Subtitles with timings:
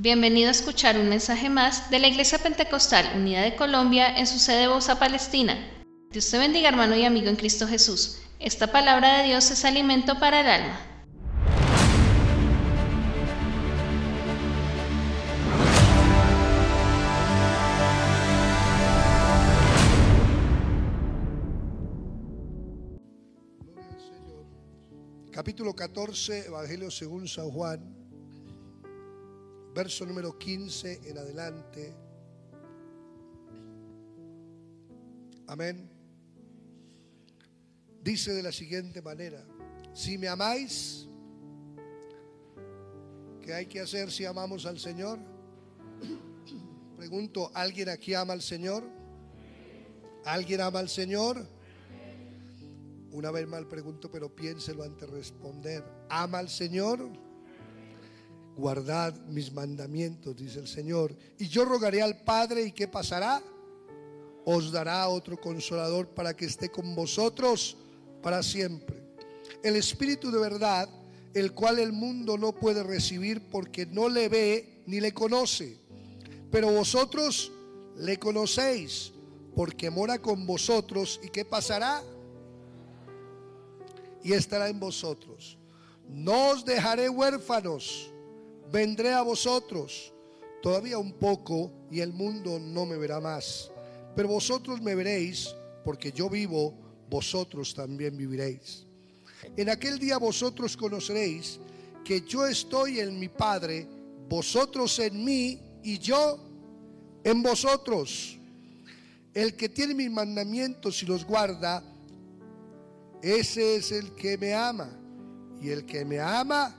[0.00, 4.38] Bienvenido a escuchar un mensaje más de la Iglesia Pentecostal Unida de Colombia en su
[4.38, 5.58] sede Bosa, Palestina.
[6.12, 8.20] Dios te bendiga hermano y amigo en Cristo Jesús.
[8.38, 10.80] Esta palabra de Dios es alimento para el alma.
[25.32, 28.07] Capítulo 14, Evangelio según San Juan,
[29.78, 31.94] verso número 15 en adelante.
[35.46, 35.88] Amén.
[38.02, 39.46] Dice de la siguiente manera,
[39.94, 41.06] si me amáis,
[43.40, 45.20] ¿qué hay que hacer si amamos al Señor?
[46.96, 48.82] Pregunto, ¿alguien aquí ama al Señor?
[50.24, 51.46] ¿Alguien ama al Señor?
[53.12, 55.84] Una vez mal pregunto, pero piénselo antes de responder.
[56.08, 57.27] ¿Ama al Señor?
[58.58, 61.16] Guardad mis mandamientos, dice el Señor.
[61.38, 63.42] Y yo rogaré al Padre, ¿y qué pasará?
[64.44, 67.76] Os dará otro consolador para que esté con vosotros
[68.22, 69.02] para siempre.
[69.62, 70.88] El Espíritu de verdad,
[71.32, 75.78] el cual el mundo no puede recibir porque no le ve ni le conoce.
[76.50, 77.50] Pero vosotros
[77.96, 79.12] le conocéis
[79.54, 81.20] porque mora con vosotros.
[81.22, 82.02] ¿Y qué pasará?
[84.22, 85.58] y estará en vosotros.
[86.08, 88.10] No os dejaré huérfanos,
[88.70, 90.12] vendré a vosotros.
[90.62, 93.70] Todavía un poco y el mundo no me verá más.
[94.14, 96.74] Pero vosotros me veréis, porque yo vivo,
[97.08, 98.84] vosotros también viviréis.
[99.56, 101.60] En aquel día vosotros conoceréis
[102.04, 103.86] que yo estoy en mi Padre,
[104.28, 106.38] vosotros en mí y yo
[107.22, 108.36] en vosotros.
[109.32, 111.82] El que tiene mis mandamientos y los guarda,
[113.22, 114.90] ese es el que me ama.
[115.60, 116.74] Y el que me ama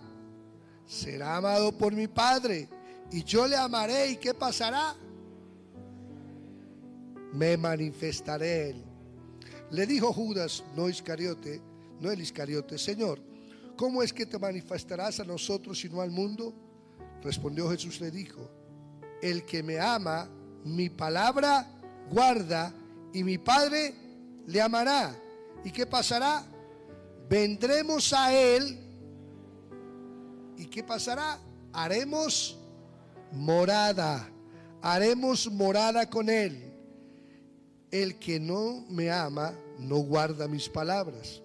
[0.89, 2.67] será amado por mi Padre.
[3.11, 4.09] Y yo le amaré.
[4.09, 4.95] ¿Y qué pasará?
[7.31, 8.75] Me manifestaré.
[9.69, 11.61] Le dijo Judas, no Iscariote,
[11.99, 13.21] no el Iscariote, Señor,
[13.77, 16.55] ¿cómo es que te manifestarás a nosotros y no al mundo?
[17.21, 18.49] Respondió Jesús, le dijo,
[19.21, 20.27] el que me ama,
[20.63, 21.67] mi palabra
[22.09, 22.73] guarda
[23.13, 23.93] y mi Padre
[24.47, 25.15] le amará
[25.63, 26.43] ¿Y qué pasará?
[27.29, 28.88] Vendremos a Él.
[30.59, 31.39] ¿Y qué pasará?
[31.71, 32.57] Haremos
[33.31, 34.29] morada.
[34.81, 36.73] Haremos morada con Él.
[37.89, 41.41] El que no me ama no guarda mis palabras.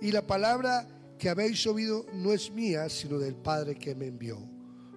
[0.00, 4.38] Y la palabra que habéis oído no es mía, sino del Padre que me envió.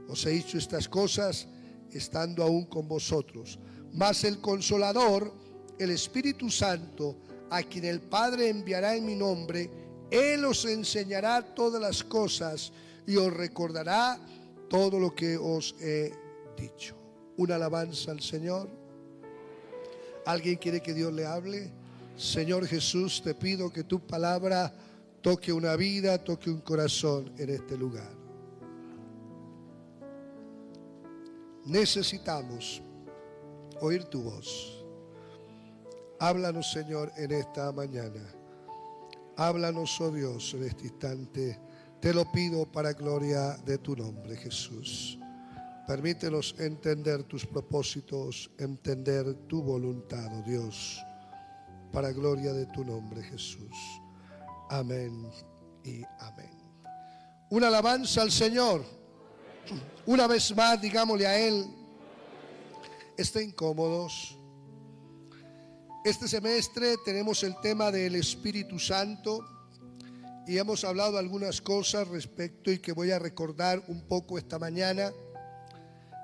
[0.08, 1.46] Os he dicho estas cosas
[1.92, 3.60] estando aún con vosotros.
[3.92, 5.34] Mas el consolador,
[5.78, 7.18] el Espíritu Santo,
[7.50, 9.70] a quien el Padre enviará en mi nombre,
[10.10, 12.72] Él os enseñará todas las cosas
[13.08, 14.20] y os recordará
[14.70, 16.14] todo lo que os he
[16.58, 16.96] dicho.
[17.38, 18.70] Una alabanza al Señor.
[20.26, 21.72] ¿Alguien quiere que Dios le hable?
[22.16, 24.74] Señor Jesús, te pido que tu palabra
[25.22, 28.12] toque una vida, toque un corazón en este lugar.
[31.66, 32.82] Necesitamos
[33.80, 34.84] oír tu voz.
[36.20, 38.24] Háblanos, Señor, en esta mañana.
[39.36, 41.60] Háblanos, oh Dios, en este instante.
[42.04, 45.18] Te lo pido para gloria de tu nombre, Jesús.
[45.88, 51.02] Permítenos entender tus propósitos, entender tu voluntad, oh Dios,
[51.94, 53.78] para gloria de tu nombre, Jesús.
[54.70, 55.32] Amén
[55.86, 56.52] y amén.
[57.50, 58.84] Una alabanza al Señor.
[60.06, 61.74] Una vez más, digámosle a Él,
[63.16, 64.38] estén cómodos.
[66.04, 69.54] Este semestre tenemos el tema del Espíritu Santo
[70.48, 75.12] y hemos hablado algunas cosas respecto y que voy a recordar un poco esta mañana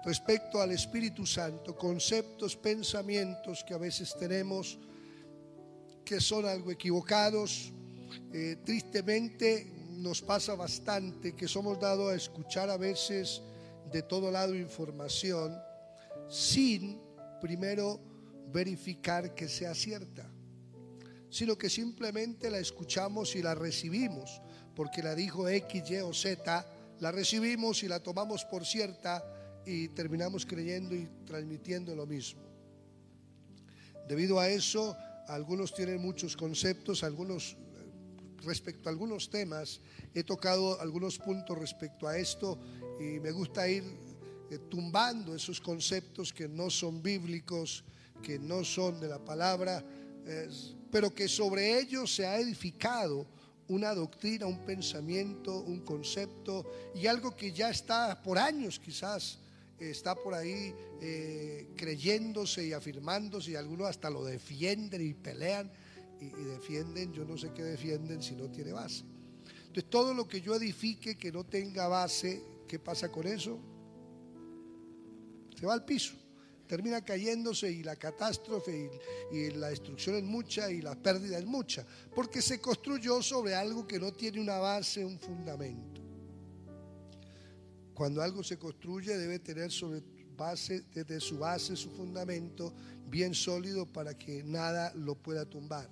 [0.04, 4.78] respecto al Espíritu Santo, conceptos, pensamientos que a veces tenemos
[6.04, 7.72] que son algo equivocados.
[8.34, 13.42] Eh, tristemente nos pasa bastante que somos dados a escuchar a veces
[13.92, 15.56] de todo lado información
[16.30, 17.00] sin
[17.42, 18.00] primero
[18.52, 20.30] verificar que sea cierta,
[21.30, 24.42] sino que simplemente la escuchamos y la recibimos,
[24.76, 26.66] porque la dijo X, Y o Z,
[27.00, 29.24] la recibimos y la tomamos por cierta
[29.66, 32.42] y terminamos creyendo y transmitiendo lo mismo.
[34.08, 34.98] Debido a eso,
[35.28, 37.56] algunos tienen muchos conceptos, algunos
[38.44, 39.82] respecto a algunos temas,
[40.14, 42.58] he tocado algunos puntos respecto a esto
[43.00, 43.84] y me gusta ir
[44.50, 47.84] eh, tumbando esos conceptos que no son bíblicos,
[48.24, 49.84] que no son de la palabra,
[50.92, 53.28] pero que sobre ellos se ha edificado
[53.68, 56.66] una doctrina, un pensamiento, un concepto
[56.96, 59.38] y algo que ya está por años quizás
[59.80, 65.72] está por ahí eh, creyéndose y afirmándose y algunos hasta lo defienden y pelean
[66.20, 69.04] y, y defienden, yo no sé qué defienden si no tiene base.
[69.68, 73.60] Entonces todo lo que yo edifique que no tenga base, ¿qué pasa con eso?
[75.58, 76.14] Se va al piso
[76.70, 78.92] termina cayéndose y la catástrofe
[79.32, 81.84] y, la destrucción es mucha y la pérdida es mucha,
[82.14, 86.00] porque se construyó sobre algo que no tiene una base, un fundamento.
[87.96, 90.04] Cuando algo se construye debe tener sobre
[90.38, 92.72] base, desde su base, su fundamento
[93.08, 95.90] bien sólido para que nada lo pueda tumbar.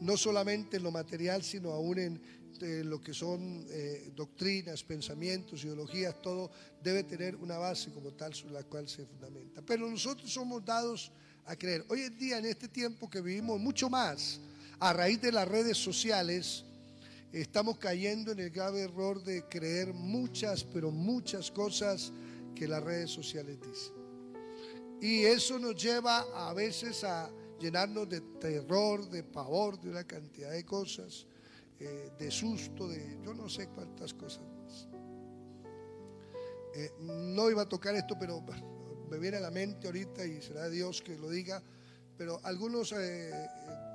[0.00, 2.20] No solamente en lo material, sino aún en
[2.62, 6.50] lo que son eh, doctrinas, pensamientos, ideologías, todo
[6.82, 9.62] debe tener una base como tal sobre la cual se fundamenta.
[9.62, 11.10] Pero nosotros somos dados
[11.46, 11.84] a creer.
[11.88, 14.40] Hoy en día, en este tiempo que vivimos mucho más,
[14.78, 16.64] a raíz de las redes sociales,
[17.32, 22.12] estamos cayendo en el grave error de creer muchas, pero muchas cosas
[22.54, 24.02] que las redes sociales dicen.
[25.00, 27.28] Y eso nos lleva a veces a
[27.58, 31.26] llenarnos de terror, de pavor, de una cantidad de cosas.
[31.84, 34.86] Eh, de susto, de yo no sé cuántas cosas más.
[36.76, 38.40] Eh, no iba a tocar esto, pero
[39.10, 41.60] me viene a la mente ahorita y será Dios que lo diga.
[42.16, 43.32] Pero algunos eh,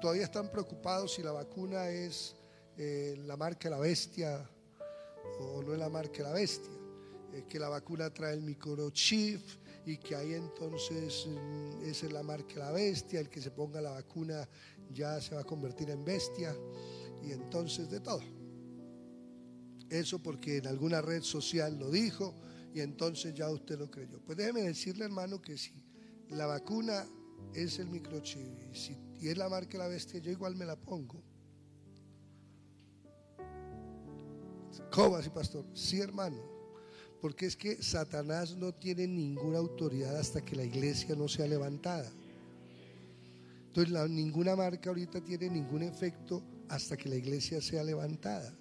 [0.02, 2.36] todavía están preocupados si la vacuna es
[2.78, 4.48] la marca la bestia
[5.40, 6.74] o no es la marca la bestia.
[7.50, 9.42] que la vacuna trae el microchip
[9.88, 13.22] y que ahí entonces mm, esa es la marca la bestia.
[13.22, 14.48] El que se ponga la vacuna
[14.94, 16.54] ya se va a convertir en bestia
[17.24, 18.22] y entonces de todo.
[19.90, 22.36] Eso porque en alguna red social lo dijo
[22.74, 24.20] y entonces ya usted lo creyó.
[24.26, 25.72] Pues déjeme decirle, hermano, que si
[26.30, 27.08] la vacuna
[27.54, 31.24] es el microchip y, si, es la marca la bestia, yo igual me la pongo.
[34.92, 35.66] ¿Cómo así, pastor?
[35.74, 36.57] Sí, hermano.
[37.22, 42.12] Porque es que Satanás no tiene ninguna autoridad hasta que la iglesia no sea levantada.
[43.68, 48.54] Entonces, ninguna marca ahorita tiene ningún efecto hasta que la iglesia sea levantada.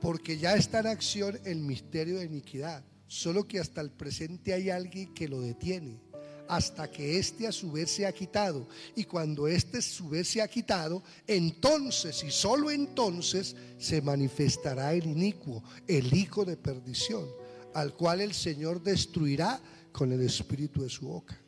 [0.00, 4.70] Porque ya está en acción el misterio de iniquidad, solo que hasta el presente hay
[4.70, 6.00] alguien que lo detiene,
[6.50, 8.66] hasta que éste a su vez se ha quitado.
[8.96, 14.92] Y cuando éste a su vez se ha quitado, entonces y solo entonces se manifestará
[14.92, 17.28] el inicuo, el hijo de perdición,
[17.72, 19.60] al cual el Señor destruirá
[19.92, 21.40] con el espíritu de su boca.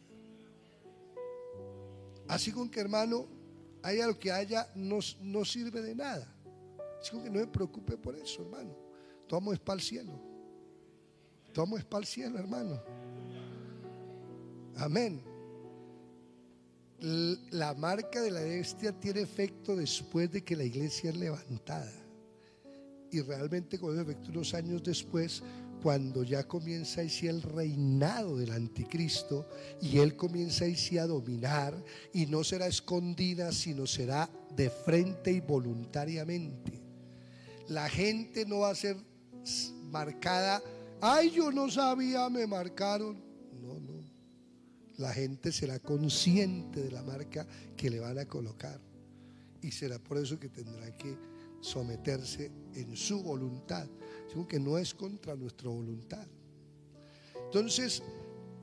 [2.28, 3.26] Así con que hermano,
[3.82, 6.32] haya lo que haya, no, no sirve de nada.
[7.00, 8.76] Así que no me preocupe por eso, hermano.
[9.26, 10.12] Tomo es para el cielo.
[11.52, 12.80] Tomo es para el cielo, hermano.
[14.76, 15.22] Amén.
[17.50, 21.92] La marca de la bestia tiene efecto después de que la iglesia es levantada.
[23.10, 25.42] Y realmente con efecto unos años después
[25.82, 29.48] cuando ya comienza ahí sí el reinado del anticristo
[29.80, 31.74] y él comienza ahí sí a dominar
[32.14, 36.80] y no será escondida, sino será de frente y voluntariamente.
[37.68, 38.96] La gente no va a ser
[39.90, 40.62] marcada,
[41.00, 43.20] ay, yo no sabía, me marcaron.
[43.60, 43.91] No, no.
[44.98, 47.46] La gente será consciente de la marca
[47.76, 48.80] que le van a colocar
[49.62, 51.16] y será por eso que tendrá que
[51.60, 53.88] someterse en su voluntad,
[54.28, 56.26] sino que no es contra nuestra voluntad.
[57.44, 58.02] Entonces,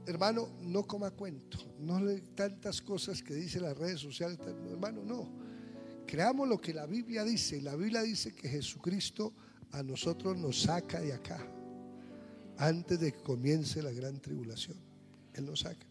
[0.05, 4.37] hermano, no coma cuento, no le tantas cosas que dice las redes sociales,
[4.69, 5.29] hermano, no.
[6.05, 9.33] Creamos lo que la Biblia dice, la Biblia dice que Jesucristo
[9.71, 11.39] a nosotros nos saca de acá,
[12.57, 14.77] antes de que comience la gran tribulación.
[15.33, 15.88] Él nos saca.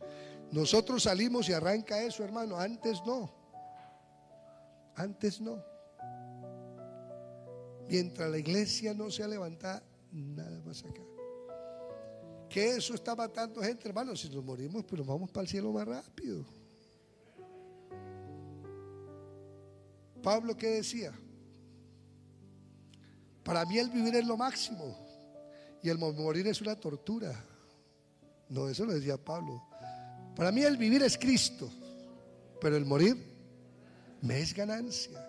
[0.51, 3.31] Nosotros salimos y arranca eso, hermano, antes no.
[4.95, 5.63] Antes no.
[7.89, 11.03] Mientras la iglesia no sea levantada, nada más acá.
[12.49, 14.17] Que eso está matando gente, hermano.
[14.17, 16.45] Si nos morimos, pues nos vamos para el cielo más rápido.
[20.23, 21.13] Pablo, ¿qué decía?
[23.45, 24.97] Para mí el vivir es lo máximo
[25.83, 27.45] y el morir es una tortura.
[28.49, 29.68] No, eso lo decía Pablo.
[30.39, 31.71] Para mí el vivir es Cristo,
[32.63, 33.19] pero el morir
[34.23, 35.29] me es ganancia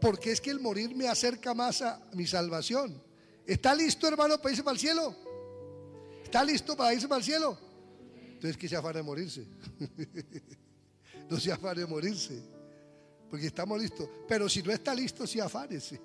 [0.00, 3.02] porque es que el morir me acerca más a mi salvación.
[3.46, 5.16] ¿Está listo, hermano, para irse para el cielo?
[6.22, 7.58] ¿Está listo para irse para el cielo?
[8.34, 9.46] Entonces que se afane de morirse.
[11.30, 12.42] no se afane de morirse.
[13.30, 14.08] Porque estamos listos.
[14.28, 16.00] Pero si no está listo, sí afánese.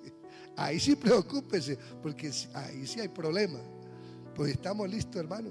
[0.56, 1.76] Ahí sí preocúpese.
[2.02, 3.60] Porque ahí sí hay problema.
[4.34, 5.50] Pues estamos listos, hermano.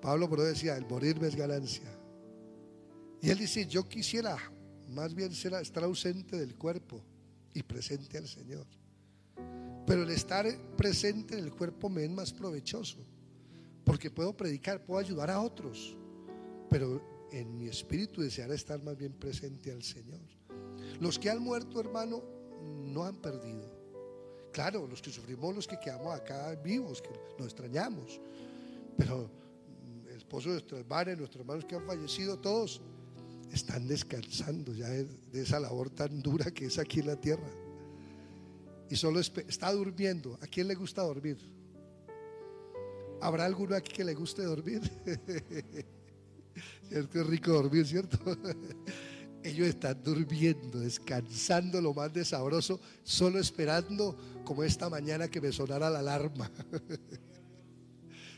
[0.00, 1.90] Pablo pero decía, el morirme es ganancia.
[3.22, 4.36] Y él dice, yo quisiera
[4.88, 7.02] más bien será, estar ausente del cuerpo
[7.54, 8.66] y presente al Señor.
[9.86, 12.98] Pero el estar presente en el cuerpo me es más provechoso,
[13.84, 15.96] porque puedo predicar, puedo ayudar a otros,
[16.68, 17.00] pero
[17.30, 20.20] en mi espíritu desear estar más bien presente al Señor.
[21.00, 22.22] Los que han muerto, hermano,
[22.62, 23.74] no han perdido.
[24.52, 28.20] Claro, los que sufrimos, los que quedamos acá vivos, que nos extrañamos,
[28.96, 29.30] pero
[30.26, 32.80] el esposo de nuestras madres, nuestros hermanos que han fallecido, todos
[33.52, 37.48] están descansando ya de, esa labor tan dura que es aquí en la tierra.
[38.90, 40.36] Y solo está durmiendo.
[40.42, 41.38] ¿A quién le gusta dormir?
[43.20, 44.82] ¿Habrá alguno aquí que le guste dormir?
[46.90, 48.18] es rico dormir, ¿cierto?
[49.44, 55.52] Ellos están durmiendo, descansando lo más de sabroso, solo esperando como esta mañana que me
[55.52, 56.50] sonara la alarma.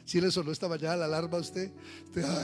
[0.09, 1.71] Si le sonó esta mañana la alarma a usted,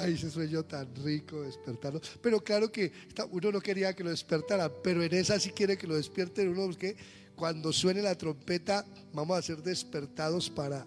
[0.03, 1.99] ay, ese sueño tan rico, despertarlo.
[2.21, 2.93] Pero claro que
[3.31, 6.67] uno no quería que lo despertara, pero en esa sí quiere que lo despierten uno,
[6.67, 6.95] porque
[7.35, 10.87] cuando suene la trompeta, vamos a ser despertados para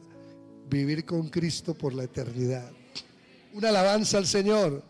[0.69, 2.71] vivir con Cristo por la eternidad.
[3.53, 4.83] Una alabanza al Señor.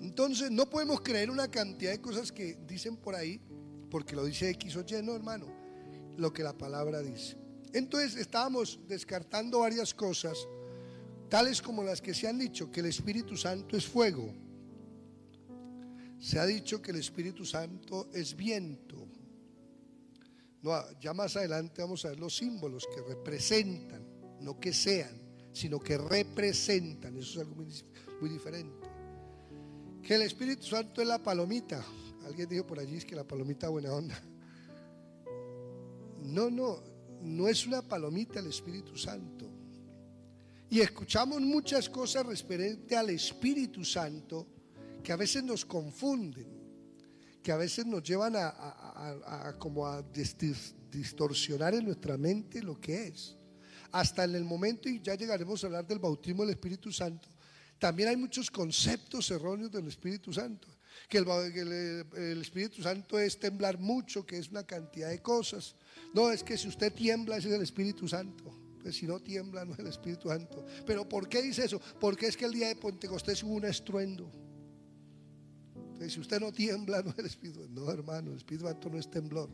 [0.00, 3.38] Entonces, no podemos creer una cantidad de cosas que dicen por ahí,
[3.90, 5.44] porque lo dice X o Y, no, hermano,
[6.16, 7.47] lo que la palabra dice.
[7.72, 10.38] Entonces estábamos descartando varias cosas,
[11.28, 14.32] tales como las que se han dicho, que el Espíritu Santo es fuego.
[16.18, 19.06] Se ha dicho que el Espíritu Santo es viento.
[20.62, 24.04] No, ya más adelante vamos a ver los símbolos que representan,
[24.40, 25.20] no que sean,
[25.52, 27.16] sino que representan.
[27.16, 27.72] Eso es algo muy,
[28.20, 28.88] muy diferente.
[30.02, 31.84] Que el Espíritu Santo es la palomita.
[32.24, 34.20] Alguien dijo por allí es que la palomita buena onda.
[36.24, 36.82] No, no,
[37.22, 39.50] no es una palomita el Espíritu Santo.
[40.70, 44.46] Y escuchamos muchas cosas referente al Espíritu Santo
[45.02, 46.46] que a veces nos confunden,
[47.42, 50.04] que a veces nos llevan a, como a
[50.90, 53.36] distorsionar en nuestra mente lo que es.
[53.92, 57.28] Hasta en el momento, y ya llegaremos a hablar del bautismo del Espíritu Santo,
[57.78, 60.68] también hay muchos conceptos erróneos del Espíritu Santo.
[61.08, 65.76] Que el Espíritu Santo es temblar mucho, que es una cantidad de cosas
[66.14, 68.54] no, es que si usted tiembla, ese es el Espíritu Santo.
[68.82, 70.64] Pues si no tiembla, no es el Espíritu Santo.
[70.86, 71.80] Pero ¿por qué dice eso?
[72.00, 74.30] Porque es que el día de Pentecostés hubo un estruendo.
[75.74, 77.80] Entonces, si usted no tiembla, no es el Espíritu Santo.
[77.80, 79.50] No, hermano, el Espíritu Santo no es temblor.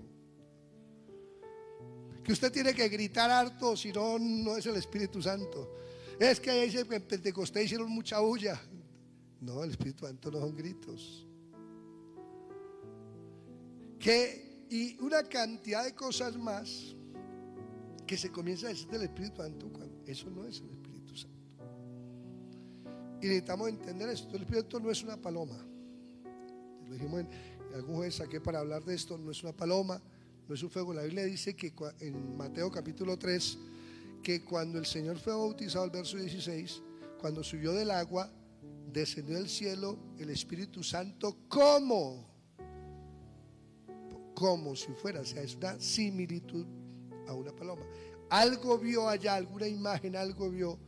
[2.23, 5.77] Que usted tiene que gritar harto, si no, no es el Espíritu Santo.
[6.19, 8.61] Es que en Pentecostés hicieron mucha bulla.
[9.41, 11.24] No, el Espíritu Santo no son gritos.
[14.05, 16.95] Que y una cantidad de cosas más
[18.07, 21.39] que se comienza a decir del Espíritu Santo cuando eso no es el Espíritu Santo.
[23.23, 24.37] Y necesitamos entender esto.
[24.37, 25.57] El Espíritu Santo no es una paloma.
[26.87, 27.29] Lo dijimos en,
[27.75, 29.17] algún jueves saqué para hablar de esto.
[29.17, 30.03] No es una paloma,
[30.47, 30.93] no es un fuego.
[30.93, 33.59] La Biblia dice que en Mateo capítulo 3
[34.23, 36.83] que cuando el Señor fue bautizado, el verso 16,
[37.19, 38.31] cuando subió del agua,
[38.93, 42.34] descendió del cielo el Espíritu Santo como
[44.35, 46.67] como si fuera, o sea, es una similitud
[47.27, 47.83] a una paloma.
[48.31, 50.79] Algo vio allá, alguna imagen, algo vio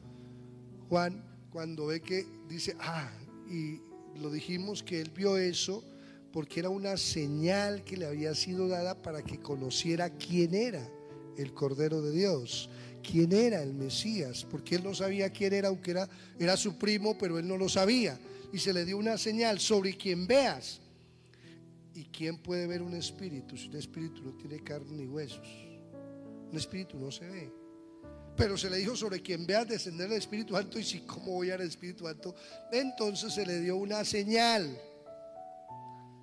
[0.88, 3.10] Juan cuando ve que dice, ah,
[3.48, 3.80] y
[4.18, 5.84] lo dijimos que él vio eso
[6.32, 10.86] porque era una señal que le había sido dada para que conociera quién era
[11.38, 12.68] el Cordero de Dios,
[13.02, 17.16] quién era el Mesías, porque él no sabía quién era, aunque era, era su primo,
[17.16, 18.18] pero él no lo sabía.
[18.52, 20.80] Y se le dio una señal sobre quien veas
[21.96, 25.48] ¿Y quién puede ver un espíritu si un espíritu no tiene carne ni huesos?
[26.50, 27.50] Un espíritu no se ve.
[28.36, 31.48] Pero se le dijo sobre quien vea descender el Espíritu Santo y si cómo voy
[31.48, 32.34] a ver el Espíritu Santo,
[32.70, 34.78] entonces se le dio una señal.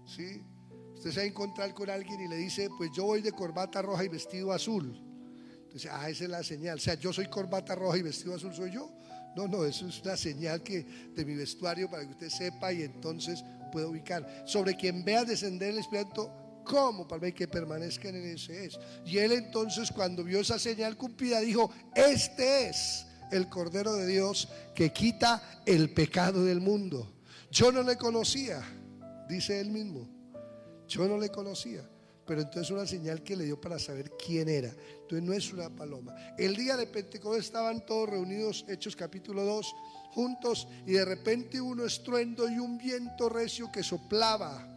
[0.05, 0.43] ¿Sí?
[0.93, 3.81] Usted se va a encontrar con alguien y le dice, pues yo voy de corbata
[3.81, 4.95] roja y vestido azul.
[5.63, 6.77] Entonces, ah, esa es la señal.
[6.77, 8.91] O sea, yo soy corbata roja y vestido azul, soy yo.
[9.35, 10.83] No, no, eso es una señal que
[11.15, 14.43] de mi vestuario para que usted sepa y entonces pueda ubicar.
[14.45, 16.29] Sobre quien vea descender el Espíritu.
[17.09, 18.79] Para ver que permanezca en ese es.
[19.05, 24.47] Y él entonces cuando vio esa señal cumplida dijo, este es el Cordero de Dios
[24.73, 27.11] que quita el pecado del mundo.
[27.51, 28.63] Yo no le conocía,
[29.27, 30.07] dice él mismo.
[30.87, 31.81] Yo no le conocía.
[32.25, 34.73] Pero entonces una señal que le dio para saber quién era.
[35.01, 36.15] Entonces no es una paloma.
[36.37, 39.75] El día de Pentecostés estaban todos reunidos, Hechos capítulo 2,
[40.13, 44.67] juntos y de repente un estruendo y un viento recio que soplaba.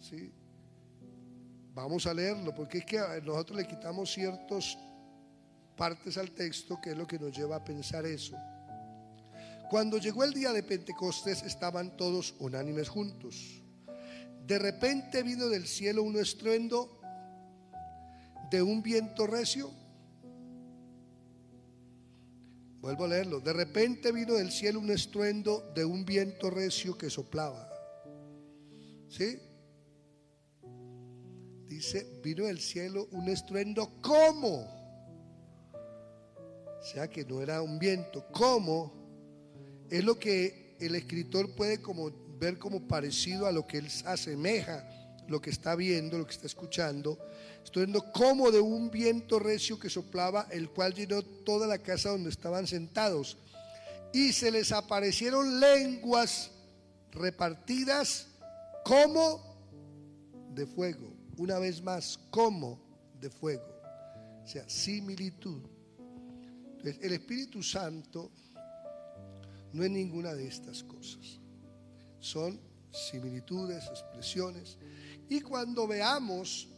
[0.00, 0.32] ¿Sí?
[1.74, 4.76] Vamos a leerlo porque es que nosotros le quitamos ciertas
[5.76, 8.36] partes al texto que es lo que nos lleva a pensar eso.
[9.70, 13.62] Cuando llegó el día de Pentecostés estaban todos unánimes juntos.
[14.46, 16.98] De repente vino del cielo un estruendo
[18.50, 19.70] de un viento recio.
[22.80, 23.40] Vuelvo a leerlo.
[23.40, 27.68] De repente vino del cielo un estruendo de un viento recio que soplaba.
[29.08, 29.38] ¿Sí?
[31.66, 34.78] Dice, vino del cielo un estruendo como.
[36.78, 38.26] O sea que no era un viento.
[38.32, 38.92] ¿Cómo?
[39.90, 44.88] Es lo que el escritor puede como ver como parecido a lo que él asemeja,
[45.28, 47.18] lo que está viendo, lo que está escuchando.
[47.62, 52.30] Estruendo como de un viento recio que soplaba, el cual llenó toda la casa donde
[52.30, 53.36] estaban sentados.
[54.12, 56.50] Y se les aparecieron lenguas
[57.12, 58.26] repartidas
[58.84, 59.56] como
[60.54, 62.80] de fuego una vez más, como
[63.20, 63.80] de fuego.
[64.42, 65.62] O sea, similitud.
[66.82, 68.30] El Espíritu Santo
[69.72, 71.38] no es ninguna de estas cosas.
[72.20, 72.58] Son
[72.90, 74.78] similitudes, expresiones.
[75.28, 76.68] Y cuando veamos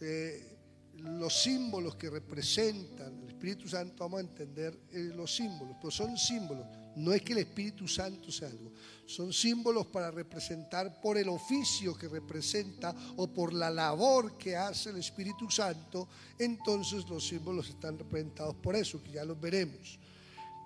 [0.00, 0.50] eh,
[0.94, 6.16] los símbolos que representan el Espíritu Santo, vamos a entender eh, los símbolos, pero son
[6.16, 6.66] símbolos.
[6.96, 8.72] No es que el Espíritu Santo sea algo,
[9.06, 14.90] son símbolos para representar por el oficio que representa o por la labor que hace
[14.90, 19.98] el Espíritu Santo, entonces los símbolos están representados por eso, que ya los veremos.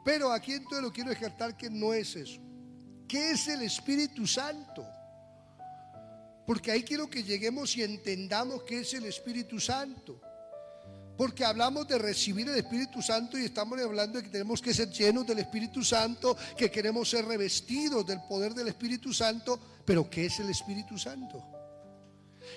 [0.04, 2.40] Pero aquí entonces lo quiero descartar que no es eso.
[3.06, 4.84] ¿Qué es el Espíritu Santo?
[6.46, 10.20] Porque ahí quiero que lleguemos y entendamos qué es el Espíritu Santo.
[11.16, 14.90] Porque hablamos de recibir el Espíritu Santo y estamos hablando de que tenemos que ser
[14.90, 20.26] llenos del Espíritu Santo, que queremos ser revestidos del poder del Espíritu Santo, pero ¿qué
[20.26, 21.53] es el Espíritu Santo?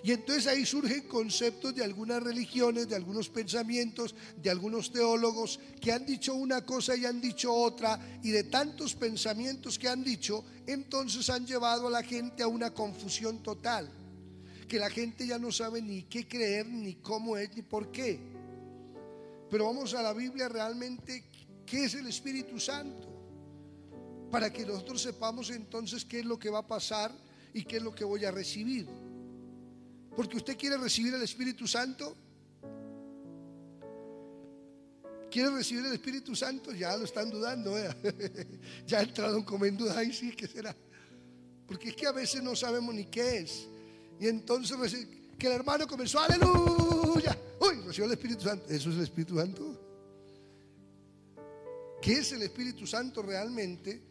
[0.04, 5.92] Y entonces ahí surgen conceptos de algunas religiones, de algunos pensamientos, de algunos teólogos que
[5.92, 10.46] han dicho una cosa y han dicho otra, y de tantos pensamientos que han dicho,
[10.66, 13.90] entonces han llevado a la gente a una confusión total,
[14.68, 18.20] que la gente ya no sabe ni qué creer, ni cómo es, ni por qué.
[19.50, 21.24] Pero vamos a la Biblia realmente,
[21.66, 23.08] ¿qué es el Espíritu Santo?
[24.30, 27.12] Para que nosotros sepamos entonces qué es lo que va a pasar
[27.54, 28.88] y qué es lo que voy a recibir.
[30.18, 32.16] Porque usted quiere recibir el Espíritu Santo.
[35.30, 36.72] ¿Quiere recibir el Espíritu Santo?
[36.72, 37.78] Ya lo están dudando.
[37.78, 37.88] ¿eh?
[38.88, 39.96] ya entraron como en duda.
[39.96, 40.76] Ahí sí, ¿qué será?
[41.68, 43.68] Porque es que a veces no sabemos ni qué es.
[44.20, 44.76] Y entonces
[45.38, 47.38] que el hermano comenzó, aleluya.
[47.60, 48.66] Uy, recibió el Espíritu Santo.
[48.70, 49.80] ¿Eso es el Espíritu Santo?
[52.02, 54.02] ¿Qué es el Espíritu Santo realmente?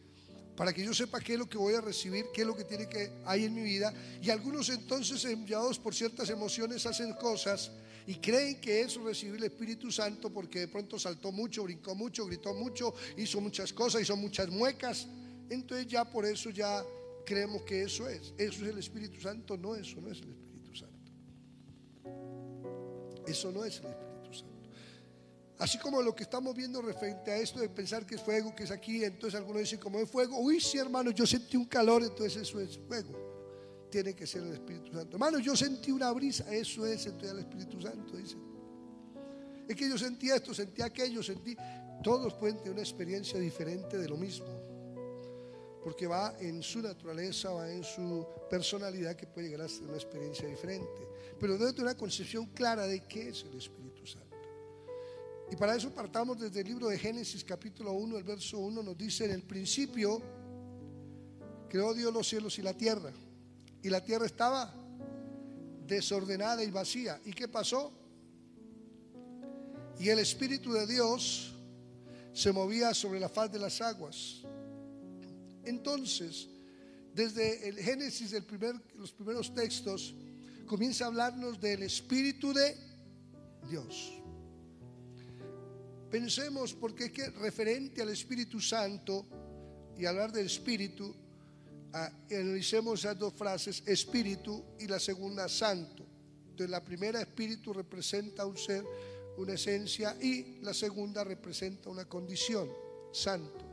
[0.57, 2.65] Para que yo sepa qué es lo que voy a recibir, qué es lo que
[2.65, 3.93] tiene que hay en mi vida.
[4.23, 7.71] Y algunos entonces, enviados por ciertas emociones, hacen cosas
[8.07, 12.25] y creen que es recibir el Espíritu Santo porque de pronto saltó mucho, brincó mucho,
[12.25, 15.07] gritó mucho, hizo muchas cosas, hizo muchas muecas.
[15.51, 16.83] Entonces ya por eso ya
[17.25, 18.33] creemos que eso es.
[18.39, 19.57] Eso es el Espíritu Santo.
[19.57, 20.47] No, eso no es el Espíritu
[23.27, 24.06] eso no es el Espíritu Santo.
[25.59, 28.65] Así como lo que estamos viendo referente a esto de pensar que es fuego, que
[28.65, 32.03] es aquí, entonces algunos dicen como es fuego, uy, sí hermano, yo sentí un calor,
[32.03, 33.89] entonces eso es fuego.
[33.91, 35.17] Tiene que ser el Espíritu Santo.
[35.17, 38.37] Hermano, yo sentí una brisa, eso es entonces el Espíritu Santo, dice.
[39.67, 41.57] Es que yo sentí esto, sentí aquello, sentí.
[42.03, 44.47] Todos pueden tener una experiencia diferente de lo mismo.
[45.83, 49.95] Porque va en su naturaleza, va en su personalidad que puede llegar a ser una
[49.95, 51.07] experiencia diferente
[51.39, 53.96] pero debe tener una concepción clara de qué es el Espíritu.
[55.51, 58.99] Y para eso partamos desde el libro de Génesis capítulo 1, el verso 1 nos
[58.99, 60.21] dice, en el principio
[61.69, 63.13] creó Dios los cielos y la tierra.
[63.83, 64.75] Y la tierra estaba
[65.87, 67.21] desordenada y vacía.
[67.25, 67.93] ¿Y qué pasó?
[70.01, 71.53] Y el Espíritu de Dios
[72.33, 74.43] se movía sobre la faz de las aguas.
[75.65, 76.49] Entonces,
[77.15, 80.15] desde el Génesis, el primer, los primeros textos,
[80.67, 82.77] comienza a hablarnos del Espíritu de
[83.69, 84.13] Dios.
[86.11, 89.27] Pensemos, porque es que referente al Espíritu Santo
[89.99, 91.15] y hablar del Espíritu,
[91.93, 96.07] analicemos esas dos frases, Espíritu y la segunda Santo.
[96.51, 98.85] Entonces la primera Espíritu representa un ser,
[99.37, 102.69] una esencia y la segunda representa una condición,
[103.13, 103.65] Santo.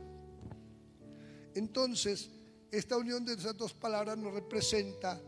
[1.54, 2.30] Entonces,
[2.70, 5.20] esta unión de esas dos palabras nos representa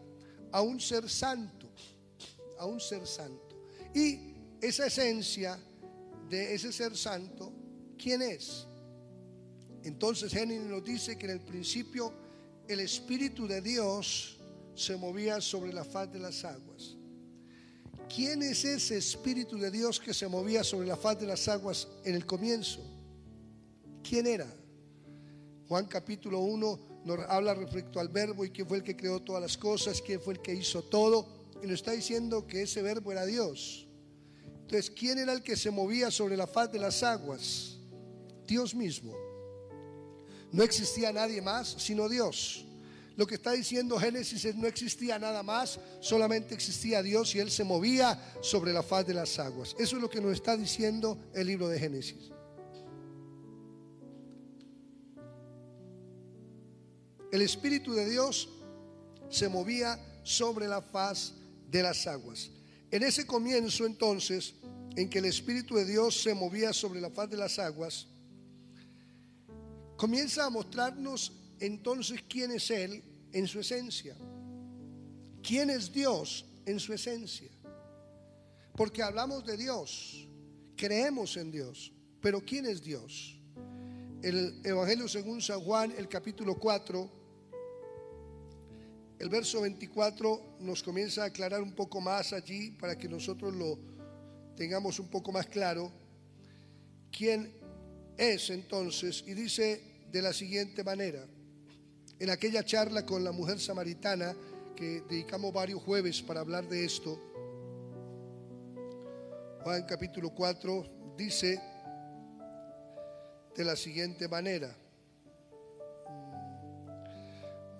[0.50, 1.68] a un ser santo,
[2.58, 3.62] a un ser santo.
[3.94, 5.58] Y esa esencia
[6.28, 7.52] de ese ser santo,
[7.98, 8.66] ¿quién es?
[9.82, 12.12] Entonces Génesis nos dice que en el principio
[12.68, 14.40] el Espíritu de Dios
[14.74, 16.96] se movía sobre la faz de las aguas.
[18.12, 21.88] ¿Quién es ese Espíritu de Dios que se movía sobre la faz de las aguas
[22.04, 22.80] en el comienzo?
[24.02, 24.46] ¿Quién era?
[25.68, 29.40] Juan capítulo 1 nos habla respecto al verbo y quién fue el que creó todas
[29.40, 31.26] las cosas, quién fue el que hizo todo.
[31.62, 33.85] Y nos está diciendo que ese verbo era Dios.
[34.66, 37.76] Entonces, ¿quién era el que se movía sobre la faz de las aguas?
[38.48, 39.14] Dios mismo.
[40.50, 42.64] No existía nadie más sino Dios.
[43.14, 47.52] Lo que está diciendo Génesis es no existía nada más, solamente existía Dios y Él
[47.52, 49.76] se movía sobre la faz de las aguas.
[49.78, 52.32] Eso es lo que nos está diciendo el libro de Génesis.
[57.30, 58.48] El Espíritu de Dios
[59.30, 61.34] se movía sobre la faz
[61.70, 62.50] de las aguas.
[62.90, 64.54] En ese comienzo entonces,
[64.96, 68.06] en que el Espíritu de Dios se movía sobre la faz de las aguas,
[69.96, 74.16] comienza a mostrarnos entonces quién es Él en su esencia.
[75.42, 77.50] ¿Quién es Dios en su esencia?
[78.74, 80.28] Porque hablamos de Dios,
[80.76, 83.38] creemos en Dios, pero ¿quién es Dios?
[84.22, 87.10] El Evangelio según San Juan, el capítulo 4,
[89.18, 93.78] el verso 24 nos comienza a aclarar un poco más allí para que nosotros lo
[94.56, 95.90] tengamos un poco más claro.
[97.10, 97.52] ¿Quién
[98.16, 99.24] es entonces?
[99.26, 99.80] Y dice
[100.12, 101.26] de la siguiente manera,
[102.18, 104.34] en aquella charla con la mujer samaritana,
[104.74, 107.18] que dedicamos varios jueves para hablar de esto,
[109.62, 111.60] Juan capítulo 4 dice
[113.56, 114.76] de la siguiente manera,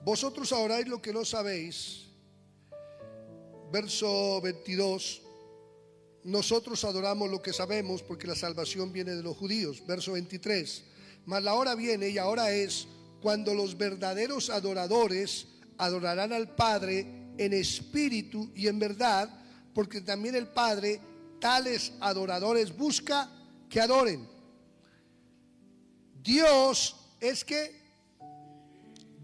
[0.07, 2.05] vosotros adoráis lo que no sabéis.
[3.73, 5.21] Verso 22.
[6.23, 9.85] Nosotros adoramos lo que sabemos porque la salvación viene de los judíos.
[9.85, 10.85] Verso 23.
[11.25, 12.87] Mas la hora viene y ahora es
[13.21, 19.29] cuando los verdaderos adoradores adorarán al Padre en espíritu y en verdad,
[19.75, 21.01] porque también el Padre
[21.41, 23.29] tales adoradores busca
[23.69, 24.25] que adoren.
[26.23, 27.86] Dios es que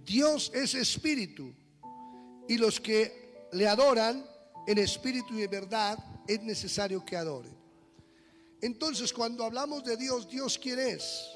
[0.04, 1.52] Dios es espíritu
[2.48, 4.24] y los que le adoran
[4.66, 7.56] en espíritu y en verdad es necesario que adoren.
[8.60, 11.28] Entonces, cuando hablamos de Dios, ¿Dios quién es?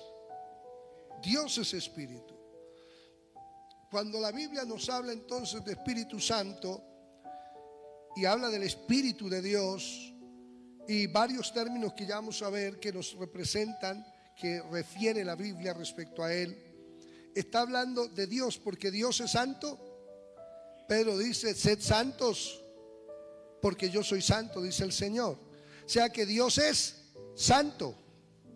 [1.23, 2.35] Dios es espíritu.
[3.91, 6.83] Cuando la Biblia nos habla entonces de Espíritu Santo
[8.17, 10.13] y habla del Espíritu de Dios
[10.89, 14.05] y varios términos que ya vamos a ver que nos representan,
[14.37, 16.66] que refiere la Biblia respecto a Él,
[17.41, 19.79] está hablando de Dios porque Dios es santo.
[20.89, 22.63] Pedro dice, sed santos
[23.61, 25.39] porque yo soy santo, dice el Señor.
[25.85, 26.97] O sea que Dios es
[27.35, 27.97] santo.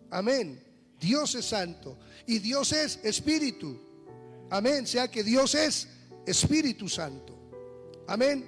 [0.09, 0.63] Amén.
[0.99, 1.97] Dios es santo.
[2.25, 3.79] Y Dios es espíritu.
[4.49, 4.83] Amén.
[4.83, 5.87] O sea que Dios es
[6.25, 7.37] Espíritu Santo.
[8.07, 8.47] Amén.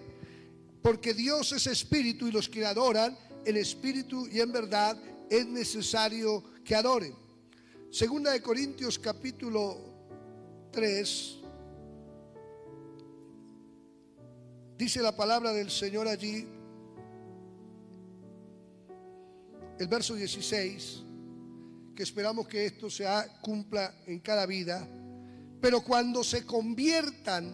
[0.82, 4.98] Porque Dios es espíritu y los que adoran en espíritu y en verdad
[5.30, 7.16] es necesario que adoren.
[7.90, 9.93] Segunda de Corintios capítulo
[10.74, 11.38] 3,
[14.76, 16.48] dice la palabra del Señor allí,
[19.80, 21.04] el verso 16,
[21.96, 23.06] que esperamos que esto se
[23.42, 24.88] cumpla en cada vida,
[25.62, 27.54] pero cuando se conviertan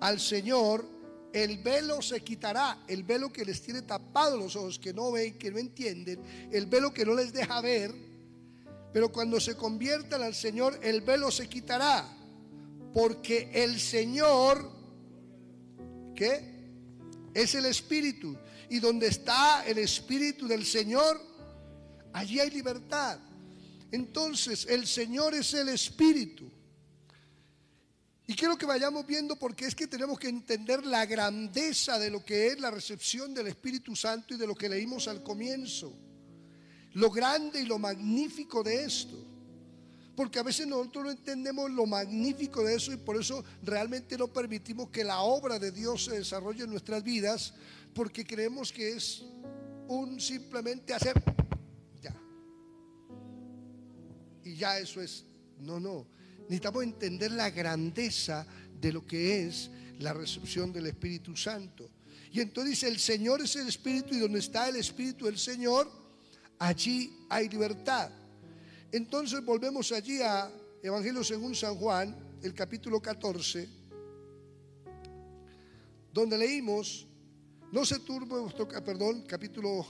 [0.00, 0.84] al Señor,
[1.32, 5.38] el velo se quitará, el velo que les tiene tapado los ojos, que no ven,
[5.38, 7.94] que no entienden, el velo que no les deja ver,
[8.92, 12.15] pero cuando se conviertan al Señor, el velo se quitará
[12.96, 14.72] porque el Señor,
[16.14, 16.40] ¿qué?
[17.34, 18.34] Es el Espíritu.
[18.70, 21.20] Y donde está el Espíritu del Señor,
[22.14, 23.18] allí hay libertad.
[23.92, 26.50] Entonces, el Señor es el Espíritu.
[28.26, 32.24] Y quiero que vayamos viendo porque es que tenemos que entender la grandeza de lo
[32.24, 35.94] que es la recepción del Espíritu Santo y de lo que leímos al comienzo.
[36.94, 39.35] Lo grande y lo magnífico de esto.
[40.16, 44.28] Porque a veces nosotros no entendemos lo magnífico de eso y por eso realmente no
[44.28, 47.52] permitimos que la obra de Dios se desarrolle en nuestras vidas,
[47.92, 49.24] porque creemos que es
[49.88, 51.22] un simplemente hacer
[52.00, 52.14] ya.
[54.42, 55.26] Y ya eso es,
[55.60, 56.06] no, no.
[56.44, 58.46] Necesitamos entender la grandeza
[58.80, 61.90] de lo que es la recepción del Espíritu Santo.
[62.32, 65.90] Y entonces dice, el Señor es el Espíritu y donde está el Espíritu del Señor,
[66.58, 68.10] allí hay libertad.
[68.92, 70.50] Entonces volvemos allí a
[70.82, 73.68] Evangelio según San Juan, el capítulo 14,
[76.12, 77.06] donde leímos,
[77.72, 78.36] no se turbe
[78.84, 79.86] perdón, capítulo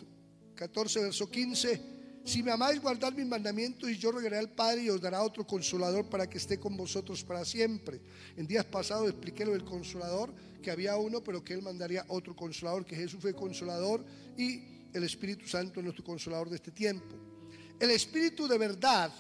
[0.55, 4.91] 14, verso 15, si me amáis, guardar mis mandamientos y yo regaré al Padre y
[4.91, 8.01] os dará otro consolador para que esté con vosotros para siempre.
[8.37, 12.35] En días pasados expliqué lo del consolador, que había uno, pero que él mandaría otro
[12.35, 14.05] consolador, que Jesús fue consolador
[14.37, 17.36] y el Espíritu Santo es nuestro consolador de este tiempo.
[17.79, 19.13] El Espíritu de verdad.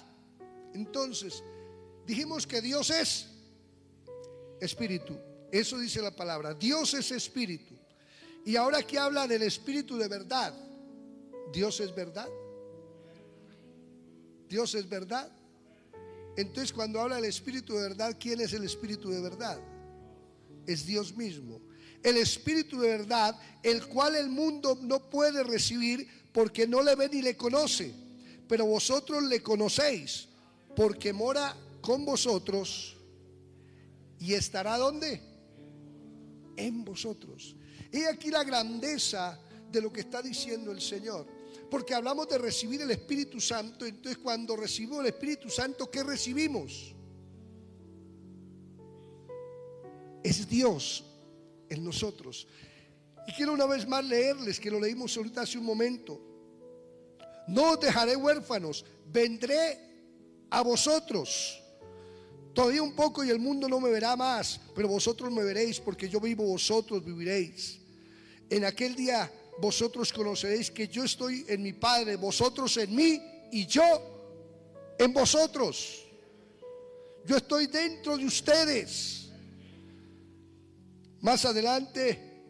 [0.75, 1.43] Entonces,
[2.07, 3.27] dijimos que Dios es
[4.61, 5.19] Espíritu.
[5.51, 6.55] Eso dice la palabra.
[6.55, 7.75] Dios es Espíritu.
[8.45, 10.55] Y ahora aquí habla del Espíritu de verdad.
[11.53, 12.29] Dios es verdad.
[14.49, 15.31] Dios es verdad.
[16.37, 19.59] Entonces cuando habla del Espíritu de verdad, ¿quién es el Espíritu de verdad?
[20.67, 21.61] Es Dios mismo.
[22.03, 27.09] El Espíritu de verdad, el cual el mundo no puede recibir porque no le ve
[27.09, 28.06] ni le conoce.
[28.49, 30.29] Pero vosotros le conocéis
[30.75, 32.97] porque mora con vosotros
[34.19, 35.21] y estará donde?
[36.57, 37.57] En vosotros.
[37.93, 39.39] Y aquí la grandeza
[39.71, 41.27] de lo que está diciendo el Señor.
[41.71, 43.85] Porque hablamos de recibir el Espíritu Santo.
[43.85, 46.95] Entonces cuando recibimos el Espíritu Santo, ¿qué recibimos?
[50.23, 51.05] Es Dios
[51.69, 52.47] en nosotros.
[53.27, 56.36] Y quiero una vez más leerles, que lo leímos ahorita hace un momento.
[57.49, 59.79] No os dejaré huérfanos, vendré
[60.51, 61.63] a vosotros.
[62.55, 66.09] Todavía un poco y el mundo no me verá más, pero vosotros me veréis porque
[66.09, 67.79] yo vivo, vosotros viviréis.
[68.49, 73.21] En aquel día vosotros conoceréis que yo estoy en mi Padre, vosotros en mí
[73.53, 76.05] y yo en vosotros.
[77.25, 79.29] Yo estoy dentro de ustedes.
[81.21, 82.45] Más adelante,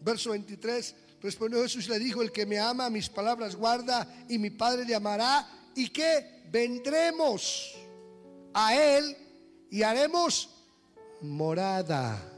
[0.00, 4.38] verso 23, respondió Jesús y le dijo, el que me ama, mis palabras guarda y
[4.38, 7.74] mi Padre le amará y que vendremos
[8.54, 9.16] a él
[9.70, 10.50] y haremos
[11.20, 12.30] morada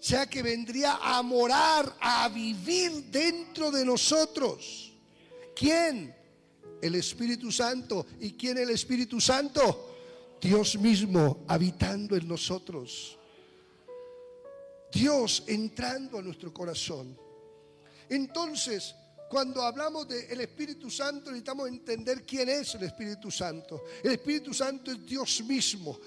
[0.00, 4.92] sea que vendría a morar, a vivir dentro de nosotros.
[5.54, 6.14] ¿Quién?
[6.80, 8.06] El Espíritu Santo.
[8.20, 9.96] ¿Y quién el Espíritu Santo?
[10.40, 13.17] Dios mismo habitando en nosotros.
[14.92, 17.18] Dios entrando a nuestro corazón.
[18.08, 18.94] Entonces,
[19.28, 23.84] cuando hablamos del Espíritu Santo, necesitamos entender quién es el Espíritu Santo.
[24.02, 25.98] El Espíritu Santo es Dios mismo.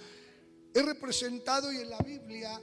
[0.74, 2.60] Es representado y en la Biblia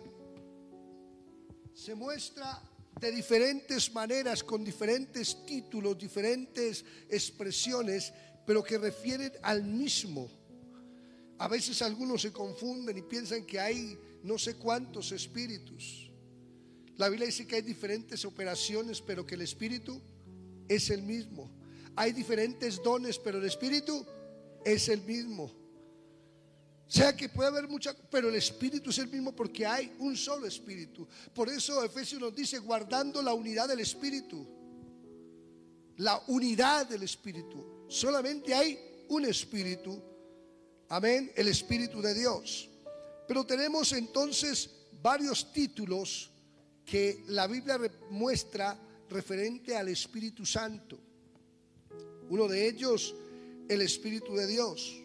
[1.72, 2.60] se muestra
[3.00, 8.12] de diferentes maneras, con diferentes títulos, diferentes expresiones,
[8.44, 10.28] pero que refieren al mismo.
[11.38, 16.07] A veces algunos se confunden y piensan que hay no sé cuántos espíritus.
[16.98, 20.02] La Biblia dice que hay diferentes operaciones, pero que el espíritu
[20.68, 21.48] es el mismo.
[21.94, 24.04] Hay diferentes dones, pero el espíritu
[24.64, 25.44] es el mismo.
[25.44, 30.16] O sea que puede haber mucha, pero el espíritu es el mismo porque hay un
[30.16, 31.06] solo espíritu.
[31.32, 34.44] Por eso Efesios nos dice guardando la unidad del espíritu.
[35.98, 37.86] La unidad del espíritu.
[37.88, 40.02] Solamente hay un espíritu.
[40.88, 42.68] Amén, el espíritu de Dios.
[43.28, 44.68] Pero tenemos entonces
[45.00, 46.32] varios títulos
[46.88, 47.78] que la Biblia
[48.10, 48.78] muestra
[49.10, 50.98] referente al Espíritu Santo.
[52.30, 53.14] Uno de ellos,
[53.68, 55.02] el Espíritu de Dios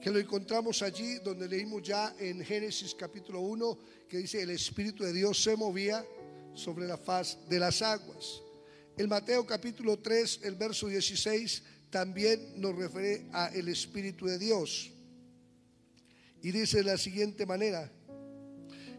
[0.00, 3.78] que lo encontramos allí donde leímos ya en Génesis capítulo 1,
[4.08, 6.04] que dice, el Espíritu de Dios se movía
[6.54, 8.40] sobre la faz de las aguas.
[8.96, 14.90] El Mateo capítulo 3, el verso 16, también nos refiere a el Espíritu de Dios.
[16.42, 17.90] Y dice de la siguiente manera,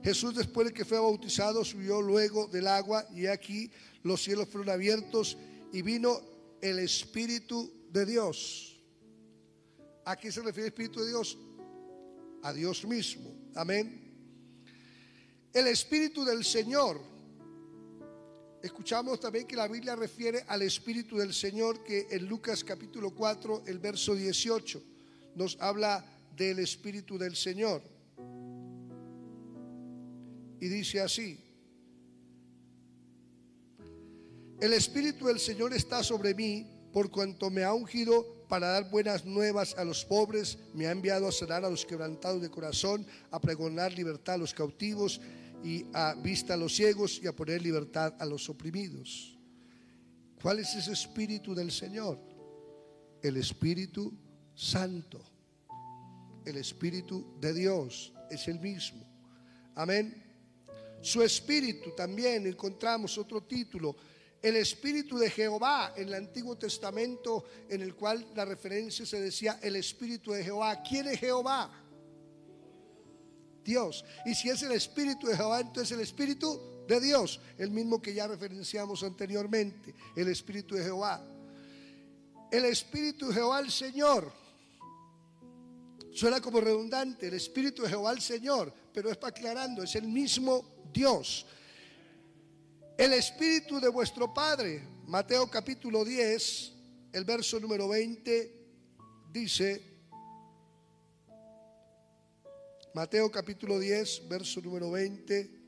[0.04, 3.72] Jesús después de que fue bautizado subió luego del agua y aquí
[4.04, 5.38] los cielos fueron abiertos
[5.74, 6.22] y vino
[6.62, 8.70] el Espíritu de Dios
[10.10, 11.38] ¿A qué se refiere el Espíritu de Dios?
[12.42, 13.32] A Dios mismo.
[13.54, 14.12] Amén.
[15.54, 17.00] El Espíritu del Señor.
[18.64, 23.66] Escuchamos también que la Biblia refiere al Espíritu del Señor que en Lucas capítulo 4,
[23.68, 24.82] el verso 18,
[25.36, 26.04] nos habla
[26.36, 27.84] del Espíritu del Señor.
[30.60, 31.40] Y dice así,
[34.60, 39.26] el Espíritu del Señor está sobre mí por cuanto me ha ungido para dar buenas
[39.26, 43.40] nuevas a los pobres, me ha enviado a sanar a los quebrantados de corazón, a
[43.40, 45.22] pregonar libertad a los cautivos
[45.64, 49.38] y a vista a los ciegos y a poner libertad a los oprimidos.
[50.42, 52.20] ¿Cuál es ese espíritu del Señor?
[53.22, 54.14] El Espíritu
[54.56, 55.22] Santo.
[56.46, 59.06] El Espíritu de Dios es el mismo.
[59.76, 60.29] Amén.
[61.02, 63.96] Su espíritu también encontramos otro título,
[64.42, 69.60] el Espíritu de Jehová en el Antiguo Testamento, en el cual la referencia se decía
[69.62, 70.82] el Espíritu de Jehová.
[70.82, 71.70] ¿Quién es Jehová?
[73.64, 74.06] Dios.
[74.26, 78.14] Y si es el Espíritu de Jehová, entonces el Espíritu de Dios, el mismo que
[78.14, 81.22] ya referenciamos anteriormente, el Espíritu de Jehová.
[82.52, 84.32] El Espíritu de Jehová el Señor.
[86.12, 90.08] Suena como redundante, el Espíritu de Jehová el Señor, pero es para aclarando, es el
[90.08, 91.46] mismo Dios.
[92.98, 96.74] El Espíritu de vuestro Padre, Mateo capítulo 10,
[97.14, 98.54] el verso número 20,
[99.32, 99.82] dice,
[102.94, 105.60] Mateo capítulo 10, verso número 20,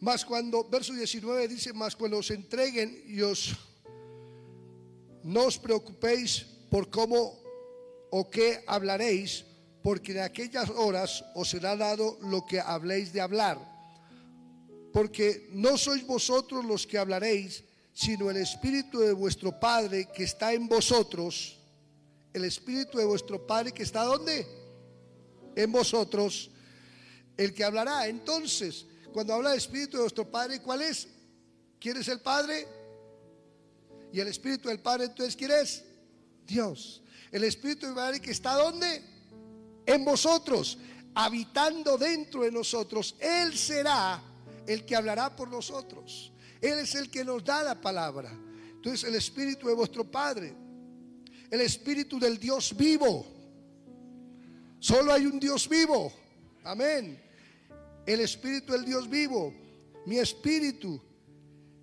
[0.00, 3.56] Más cuando, verso 19 dice, más cuando os entreguen y os,
[5.24, 7.42] no os preocupéis por cómo
[8.10, 9.44] o qué hablaréis,
[9.82, 13.58] porque en aquellas horas os será dado lo que habléis de hablar.
[14.92, 20.52] Porque no sois vosotros los que hablaréis, sino el Espíritu de vuestro Padre que está
[20.52, 21.58] en vosotros.
[22.32, 24.46] El Espíritu de vuestro Padre que está donde?
[25.54, 26.50] En vosotros.
[27.36, 28.08] El que hablará.
[28.08, 31.08] Entonces, cuando habla del Espíritu de vuestro Padre, ¿cuál es?
[31.78, 32.66] ¿Quién es el Padre?
[34.12, 35.84] Y el Espíritu del Padre, entonces, ¿quién es?
[36.46, 37.02] Dios.
[37.30, 39.17] El Espíritu del Padre que está donde?
[39.88, 40.78] En vosotros,
[41.14, 43.16] habitando dentro de nosotros.
[43.18, 44.22] Él será
[44.66, 46.32] el que hablará por nosotros.
[46.60, 48.30] Él es el que nos da la palabra.
[48.70, 50.54] Entonces, el Espíritu de vuestro Padre,
[51.50, 53.26] el Espíritu del Dios vivo.
[54.78, 56.12] Solo hay un Dios vivo.
[56.64, 57.28] Amén
[58.08, 59.52] el espíritu del Dios vivo,
[60.06, 60.98] mi espíritu,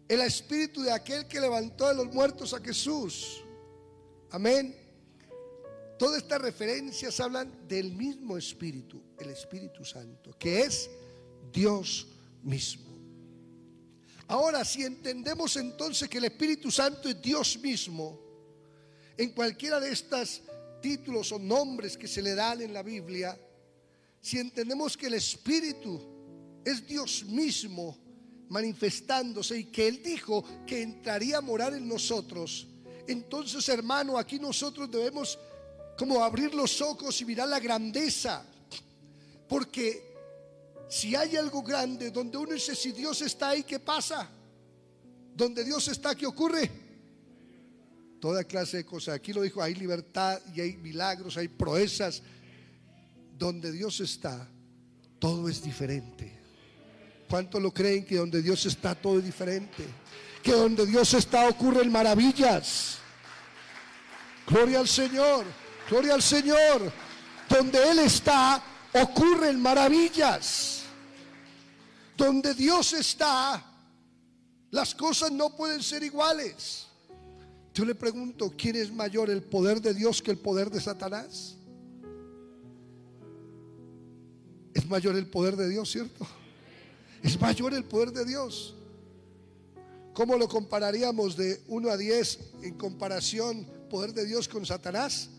[0.07, 3.43] el espíritu de aquel que levantó de los muertos a Jesús.
[4.31, 4.75] Amén.
[5.97, 10.89] Todas estas referencias hablan del mismo espíritu, el Espíritu Santo, que es
[11.51, 12.07] Dios
[12.43, 12.95] mismo.
[14.27, 18.19] Ahora, si entendemos entonces que el Espíritu Santo es Dios mismo,
[19.17, 20.41] en cualquiera de estos
[20.81, 23.39] títulos o nombres que se le dan en la Biblia,
[24.19, 26.01] si entendemos que el Espíritu
[26.65, 27.97] es Dios mismo
[28.49, 32.67] manifestándose y que Él dijo que entraría a morar en nosotros.
[33.07, 35.37] Entonces, hermano, aquí nosotros debemos
[35.97, 38.43] como abrir los ojos y mirar la grandeza.
[39.47, 40.15] Porque
[40.89, 44.29] si hay algo grande donde uno dice, si Dios está ahí, ¿qué pasa?
[45.33, 46.69] Donde Dios está, ¿qué ocurre?
[48.19, 49.15] Toda clase de cosas.
[49.15, 52.21] Aquí lo dijo, hay libertad y hay milagros, hay proezas.
[53.37, 54.47] Donde Dios está,
[55.19, 56.39] todo es diferente.
[57.29, 59.83] ¿Cuántos lo creen que donde Dios está todo es diferente?
[60.41, 62.99] Que donde Dios está ocurren maravillas.
[64.47, 65.43] Gloria al Señor,
[65.89, 66.91] gloria al Señor.
[67.49, 70.83] Donde Él está ocurren maravillas.
[72.17, 73.63] Donde Dios está,
[74.71, 76.87] las cosas no pueden ser iguales.
[77.73, 81.55] Yo le pregunto, ¿quién es mayor, el poder de Dios que el poder de Satanás?
[84.73, 86.25] Es mayor el poder de Dios, ¿cierto?
[87.21, 88.75] Es mayor el poder de Dios.
[90.13, 95.29] ¿Cómo lo compararíamos de 1 a 10 en comparación poder de Dios con Satanás?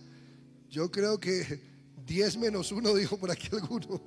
[0.69, 1.61] Yo creo que
[2.05, 4.01] 10 menos 1 dijo por aquí alguno.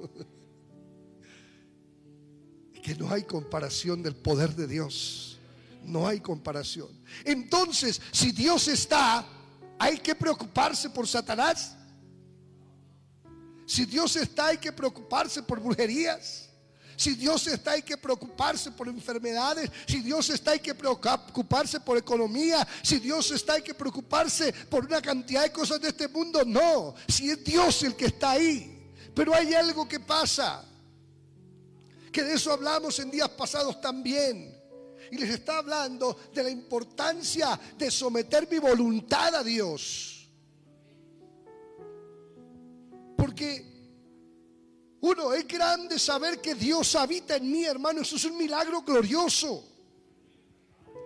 [2.82, 5.38] Que no hay comparación del poder de Dios.
[5.84, 6.90] No hay comparación.
[7.24, 9.28] Entonces, si Dios está,
[9.78, 11.76] ¿hay que preocuparse por Satanás?
[13.66, 16.49] Si Dios está, hay que preocuparse por brujerías.
[17.00, 19.72] Si Dios está, hay que preocuparse por enfermedades.
[19.88, 22.68] Si Dios está, hay que preocuparse por economía.
[22.82, 26.44] Si Dios está, hay que preocuparse por una cantidad de cosas de este mundo.
[26.44, 28.92] No, si es Dios el que está ahí.
[29.16, 30.66] Pero hay algo que pasa.
[32.12, 34.54] Que de eso hablamos en días pasados también.
[35.10, 40.28] Y les está hablando de la importancia de someter mi voluntad a Dios.
[43.16, 43.69] Porque
[45.02, 48.02] uno, es grande saber que Dios habita en mí, hermano.
[48.02, 49.64] Eso es un milagro glorioso.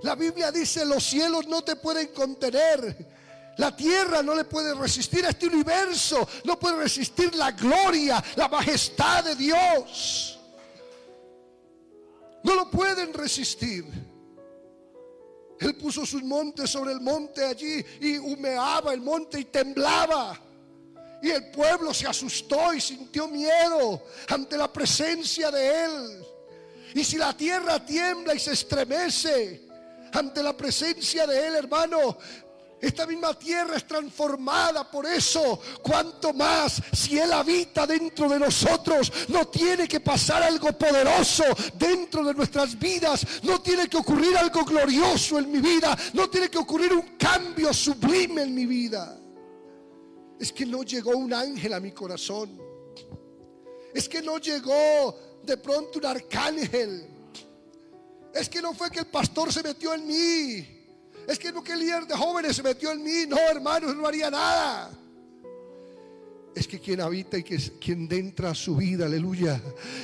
[0.01, 3.13] La Biblia dice, los cielos no te pueden contener.
[3.57, 6.27] La tierra no le puede resistir a este universo.
[6.43, 10.39] No puede resistir la gloria, la majestad de Dios.
[12.43, 13.85] No lo pueden resistir.
[15.59, 20.41] Él puso sus montes sobre el monte allí y humeaba el monte y temblaba.
[21.23, 26.25] Y el pueblo se asustó y sintió miedo ante la presencia de Él.
[26.95, 29.61] Y si la tierra tiembla y se estremece
[30.11, 32.17] ante la presencia de Él, hermano,
[32.81, 35.61] esta misma tierra es transformada por eso.
[35.81, 41.45] Cuanto más si Él habita dentro de nosotros, no tiene que pasar algo poderoso
[41.75, 43.25] dentro de nuestras vidas.
[43.43, 45.97] No tiene que ocurrir algo glorioso en mi vida.
[46.11, 49.22] No tiene que ocurrir un cambio sublime en mi vida.
[50.39, 52.59] Es que no llegó un ángel a mi corazón.
[53.93, 57.07] Es que no llegó de pronto un arcángel.
[58.33, 60.67] Es que no fue que el pastor se metió en mí.
[61.27, 63.25] Es que no que el líder de jóvenes se metió en mí.
[63.27, 64.91] No, hermano, no haría nada.
[66.55, 69.61] Es que quien habita y que quien entra a su vida, aleluya,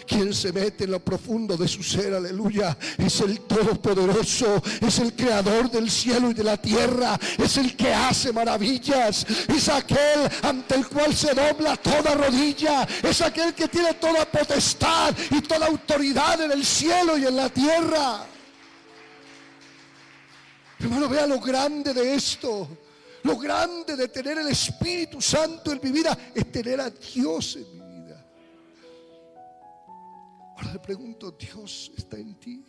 [0.08, 5.14] quien se mete en lo profundo de su ser, aleluya, es el Todopoderoso, es el
[5.14, 10.76] Creador del cielo y de la tierra, es el que hace maravillas, es aquel ante
[10.76, 16.41] el cual se dobla toda rodilla, es aquel que tiene toda potestad y toda autoridad
[16.41, 18.26] en el cielo y en la tierra.
[20.80, 22.68] Hermano, vea lo grande de esto.
[23.30, 27.71] Lo grande de tener el Espíritu Santo en mi vida es tener a Dios en
[27.73, 28.25] mi vida.
[30.55, 32.65] Ahora le pregunto, ¿Dios está en ti?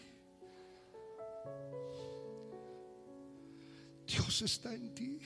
[4.06, 5.18] Dios está en ti.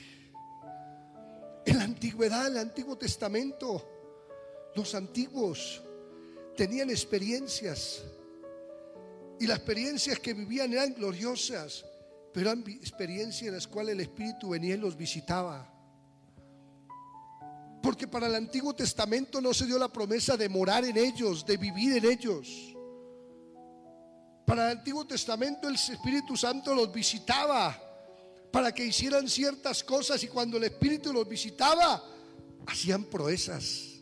[1.66, 5.82] En la antigüedad, en el Antiguo Testamento, los antiguos
[6.56, 8.04] tenían experiencias
[9.40, 11.84] y las experiencias que vivían eran gloriosas
[12.34, 15.70] pero eran experiencias en las cuales el Espíritu venía y los visitaba.
[17.80, 21.56] Porque para el Antiguo Testamento no se dio la promesa de morar en ellos, de
[21.56, 22.74] vivir en ellos.
[24.44, 27.80] Para el Antiguo Testamento el Espíritu Santo los visitaba
[28.50, 32.02] para que hicieran ciertas cosas y cuando el Espíritu los visitaba,
[32.66, 33.92] hacían proezas.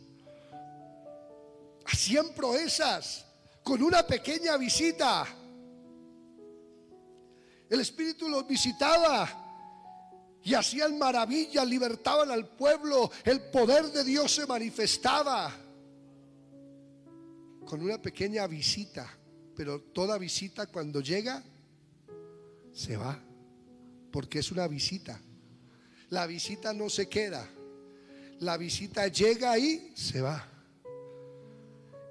[1.85, 3.27] Hacían proezas
[3.61, 5.27] con una pequeña visita
[7.73, 9.27] el Espíritu los visitaba
[10.43, 15.51] y hacían maravillas, libertaban al pueblo, el poder de Dios se manifestaba
[17.65, 19.11] con una pequeña visita,
[19.55, 21.43] pero toda visita cuando llega
[22.71, 23.19] se va,
[24.11, 25.19] porque es una visita.
[26.09, 27.49] La visita no se queda,
[28.39, 30.47] la visita llega y se va.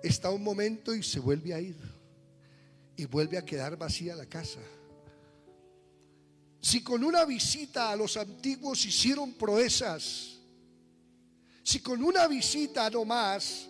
[0.02, 1.76] Está un momento y se vuelve a ir
[2.96, 4.58] y vuelve a quedar vacía la casa.
[6.62, 10.38] Si con una visita a los antiguos hicieron proezas,
[11.64, 13.66] si con una visita no más,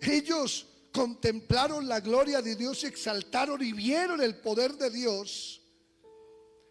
[0.00, 5.62] ellos contemplaron la gloria de Dios, exaltaron y vieron el poder de Dios.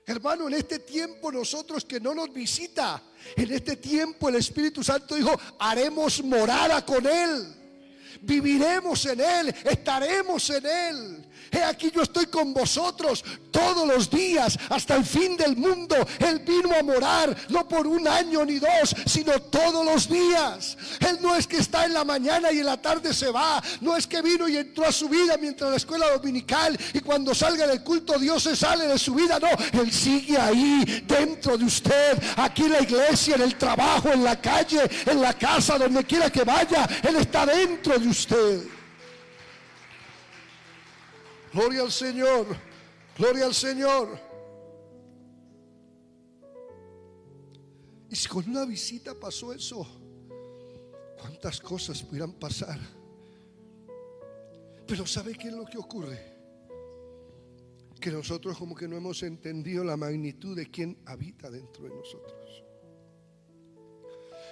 [0.05, 3.01] Hermano, en este tiempo nosotros que no nos visita,
[3.36, 7.55] en este tiempo el Espíritu Santo dijo, haremos morada con Él,
[8.22, 11.26] viviremos en Él, estaremos en Él.
[11.51, 15.95] He aquí yo estoy con vosotros todos los días hasta el fin del mundo.
[16.20, 20.78] Él vino a morar no por un año ni dos, sino todos los días.
[20.99, 23.61] Él no es que está en la mañana y en la tarde se va.
[23.82, 27.34] No es que vino y entró a su vida mientras la escuela dominical y cuando
[27.34, 29.39] salga del culto Dios se sale de su vida.
[29.39, 29.49] No,
[29.80, 34.39] Él sigue ahí dentro de usted, aquí en la iglesia, en el trabajo, en la
[34.41, 36.88] calle, en la casa, donde quiera que vaya.
[37.03, 38.14] Él está dentro de usted.
[41.51, 42.45] Gloria al Señor.
[43.18, 44.18] Gloria al Señor.
[48.09, 49.86] Y si con una visita pasó eso,
[51.20, 52.80] ¿cuántas cosas pudieran pasar?
[54.88, 56.34] Pero ¿sabe qué es lo que ocurre?
[57.99, 62.63] Que nosotros como que no hemos entendido la magnitud de quien habita dentro de nosotros.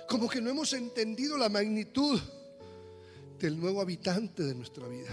[0.10, 2.20] Como que no hemos entendido la magnitud
[3.44, 5.12] del nuevo habitante de nuestra vida.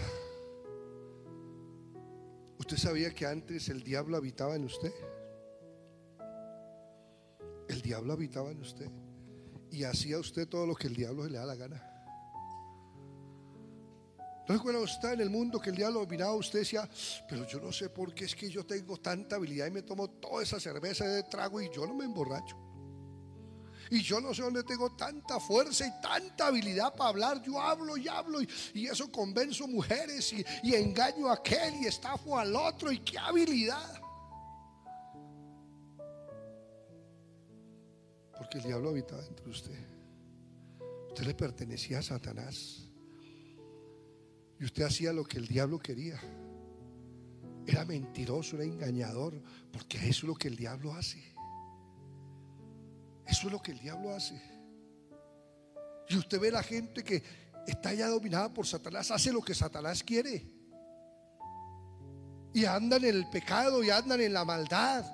[2.59, 4.93] ¿Usted sabía que antes el diablo habitaba en usted?
[7.69, 8.89] El diablo habitaba en usted
[9.73, 11.85] y hacía usted todo lo que el diablo le da la gana.
[14.43, 16.89] Entonces cuando está en el mundo que el diablo miraba a usted decía,
[17.29, 20.09] pero yo no sé por qué es que yo tengo tanta habilidad y me tomo
[20.09, 22.70] toda esa cerveza de trago y yo no me emborracho.
[23.91, 27.43] Y yo no sé dónde tengo tanta fuerza y tanta habilidad para hablar.
[27.43, 32.55] Yo hablo y hablo y, eso convenzo mujeres y, engaño a aquel y estafo al
[32.55, 32.93] otro.
[32.93, 34.01] Y qué habilidad.
[38.39, 39.87] Porque el diablo habitaba dentro de usted.
[41.09, 42.87] Usted le pertenecía a Satanás.
[44.61, 46.21] Y usted hacía lo que el diablo quería.
[47.67, 51.30] Era mentiroso, era engañador, porque eso es lo que el diablo hace.
[53.31, 54.41] Eso es lo que el diablo hace.
[56.09, 57.23] Y usted ve la gente que
[57.67, 60.45] está ya dominada por Satanás, hace lo que Satanás quiere.
[62.53, 65.05] Y andan en el pecado y andan en la maldad.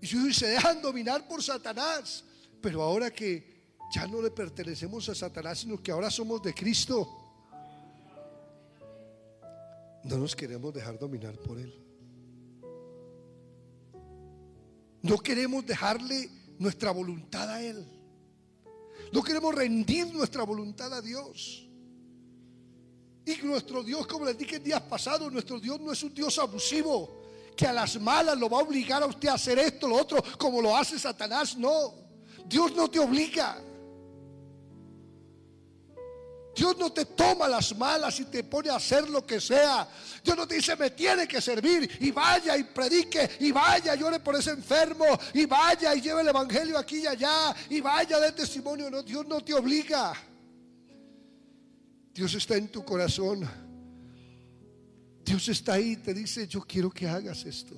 [0.00, 2.24] Y se dejan dominar por Satanás.
[2.62, 7.06] Pero ahora que ya no le pertenecemos a Satanás, sino que ahora somos de Cristo,
[10.04, 11.91] no nos queremos dejar dominar por Él.
[15.02, 17.86] No queremos dejarle nuestra voluntad a Él.
[19.12, 21.68] No queremos rendir nuestra voluntad a Dios.
[23.24, 26.38] Y nuestro Dios, como les dije en días pasados, nuestro Dios no es un Dios
[26.38, 27.22] abusivo
[27.56, 30.22] que a las malas lo va a obligar a usted a hacer esto, lo otro,
[30.38, 31.56] como lo hace Satanás.
[31.56, 31.94] No,
[32.46, 33.62] Dios no te obliga.
[36.54, 39.88] Dios no te toma las malas y te pone a hacer lo que sea.
[40.22, 41.98] Dios no te dice, me tiene que servir.
[42.00, 43.30] Y vaya y predique.
[43.40, 45.06] Y vaya, llore por ese enfermo.
[45.32, 47.54] Y vaya y lleve el evangelio aquí y allá.
[47.70, 48.90] Y vaya de testimonio.
[48.90, 50.12] No, Dios no te obliga.
[52.12, 53.48] Dios está en tu corazón.
[55.24, 57.74] Dios está ahí y te dice, yo quiero que hagas esto.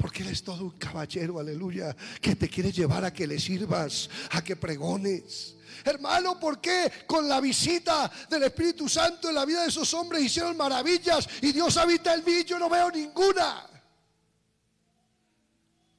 [0.00, 4.08] Porque Él es todo un caballero, aleluya, que te quiere llevar a que le sirvas,
[4.30, 5.56] a que pregones.
[5.84, 10.22] Hermano, ¿por qué con la visita del Espíritu Santo en la vida de esos hombres
[10.22, 12.44] hicieron maravillas y Dios habita en mí?
[12.46, 13.66] Yo no veo ninguna.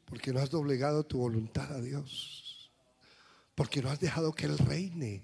[0.06, 2.72] Porque no has doblegado tu voluntad a Dios.
[3.54, 5.22] Porque no has dejado que Él reine.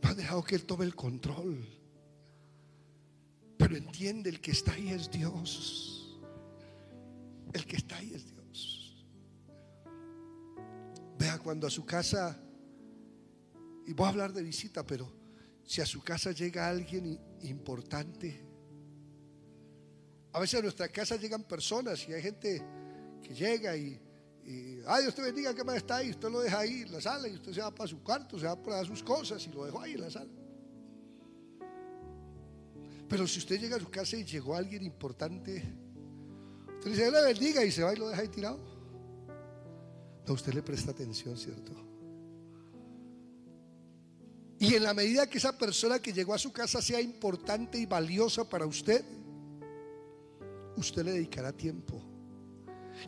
[0.00, 1.68] No has dejado que Él tome el control.
[3.58, 5.93] Pero entiende, el que está ahí es Dios.
[7.52, 9.06] El que está ahí es Dios.
[11.18, 12.40] Vea cuando a su casa,
[13.86, 15.12] y voy a hablar de visita, pero
[15.62, 18.44] si a su casa llega alguien importante,
[20.32, 22.62] a veces a nuestra casa llegan personas y hay gente
[23.22, 24.00] que llega y,
[24.86, 26.10] ay, Dios te bendiga, ¿qué más está ahí?
[26.10, 28.46] Usted lo deja ahí en la sala y usted se va para su cuarto, se
[28.46, 30.32] va para sus cosas y lo dejó ahí en la sala.
[33.08, 35.62] Pero si usted llega a su casa y llegó alguien importante,
[36.84, 38.58] usted dice, le bendiga y se va y lo deja ahí tirado.
[40.26, 41.72] No, usted le presta atención, ¿cierto?
[44.58, 47.86] Y en la medida que esa persona que llegó a su casa sea importante y
[47.86, 49.04] valiosa para usted,
[50.76, 52.02] usted le dedicará tiempo.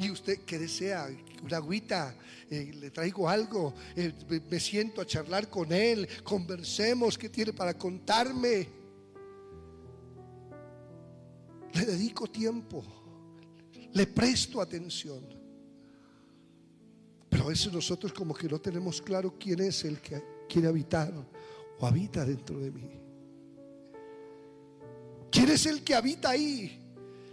[0.01, 1.09] Y usted que desea
[1.43, 2.17] una agüita,
[2.51, 4.13] eh, le traigo algo, eh,
[4.51, 8.69] me siento a charlar con él, conversemos, ¿qué tiene para contarme?
[11.73, 13.06] Le dedico tiempo,
[13.97, 15.25] le presto atención.
[17.31, 21.13] Pero a veces nosotros como que no tenemos claro quién es el que quiere habitar
[21.79, 22.91] o habita dentro de mí.
[25.31, 26.86] ¿Quién es el que habita ahí?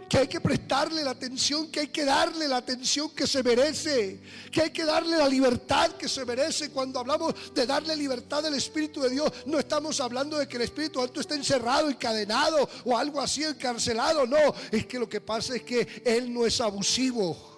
[0.08, 4.20] Que hay que prestarle la atención, que hay que darle la atención que se merece,
[4.50, 6.70] que hay que darle la libertad que se merece.
[6.70, 10.62] Cuando hablamos de darle libertad al Espíritu de Dios, no estamos hablando de que el
[10.62, 14.26] Espíritu Santo esté encerrado, encadenado o algo así, encarcelado.
[14.26, 17.53] No, es que lo que pasa es que Él no es abusivo.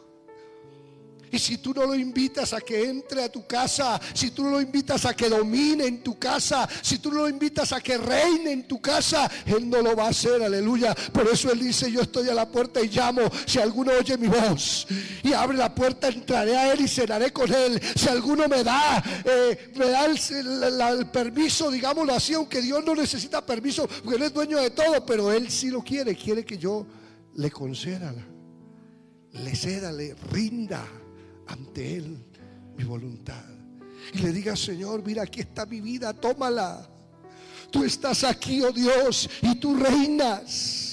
[1.31, 4.51] Y si tú no lo invitas a que entre a tu casa, si tú no
[4.51, 7.99] lo invitas a que domine en tu casa, si tú no lo invitas a que
[7.99, 10.95] reine en tu casa, Él no lo va a hacer, aleluya.
[11.13, 13.23] Por eso Él dice, yo estoy a la puerta y llamo.
[13.45, 14.87] Si alguno oye mi voz
[15.23, 17.81] y abre la puerta, entraré a Él y cenaré con Él.
[17.97, 23.45] Si alguno me da, eh, me da el, permiso, digámoslo así, aunque Dios no necesita
[23.45, 26.87] permiso, porque Él es dueño de todo, pero Él sí lo quiere, quiere que yo
[27.35, 28.15] le conceda,
[29.33, 30.87] le ceda, le rinda
[31.47, 32.19] ante Él
[32.77, 33.45] mi voluntad.
[34.13, 36.89] Y le diga, Señor, mira, aquí está mi vida, tómala.
[37.71, 40.86] Tú estás aquí, oh Dios, y tú reinas.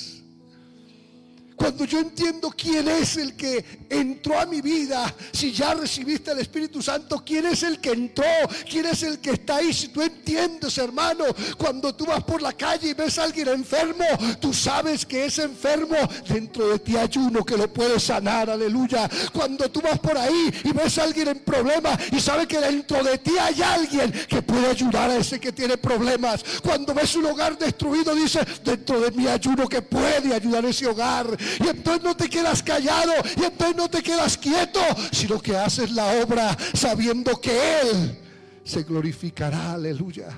[1.55, 6.39] Cuando yo entiendo quién es el que entró a mi vida, si ya recibiste el
[6.39, 8.25] Espíritu Santo, quién es el que entró,
[8.69, 9.73] quién es el que está ahí.
[9.73, 11.25] Si tú entiendes, hermano,
[11.57, 14.05] cuando tú vas por la calle y ves a alguien enfermo,
[14.39, 15.97] tú sabes que es enfermo.
[16.27, 19.09] Dentro de ti hay uno que lo puede sanar, aleluya.
[19.31, 23.03] Cuando tú vas por ahí y ves a alguien en problemas y sabes que dentro
[23.03, 26.43] de ti hay alguien que puede ayudar a ese que tiene problemas.
[26.61, 30.69] Cuando ves un hogar destruido, dice, dentro de mí hay uno que puede ayudar a
[30.69, 31.27] ese hogar.
[31.59, 33.13] Y entonces no te quedas callado.
[33.37, 34.79] Y entonces no te quedas quieto.
[35.11, 38.19] Sino que haces la obra sabiendo que Él
[38.63, 39.73] se glorificará.
[39.73, 40.29] Aleluya.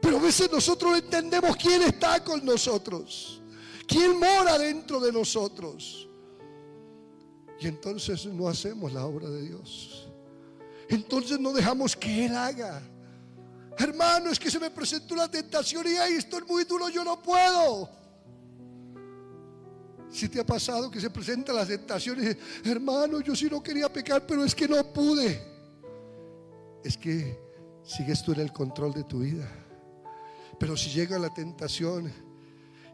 [0.00, 3.40] Pero a veces nosotros no entendemos quién está con nosotros.
[3.86, 6.08] Quién mora dentro de nosotros.
[7.60, 10.08] Y entonces no hacemos la obra de Dios.
[10.88, 12.82] Entonces no dejamos que Él haga.
[13.78, 17.22] Hermano, es que se me presentó la tentación y ahí estoy muy duro, yo no
[17.22, 17.88] puedo.
[20.12, 24.26] Si te ha pasado que se presentan las tentaciones, hermano, yo sí no quería pecar,
[24.26, 25.40] pero es que no pude.
[26.84, 27.40] Es que
[27.82, 29.48] sigues tú en el control de tu vida.
[30.58, 32.12] Pero si llega la tentación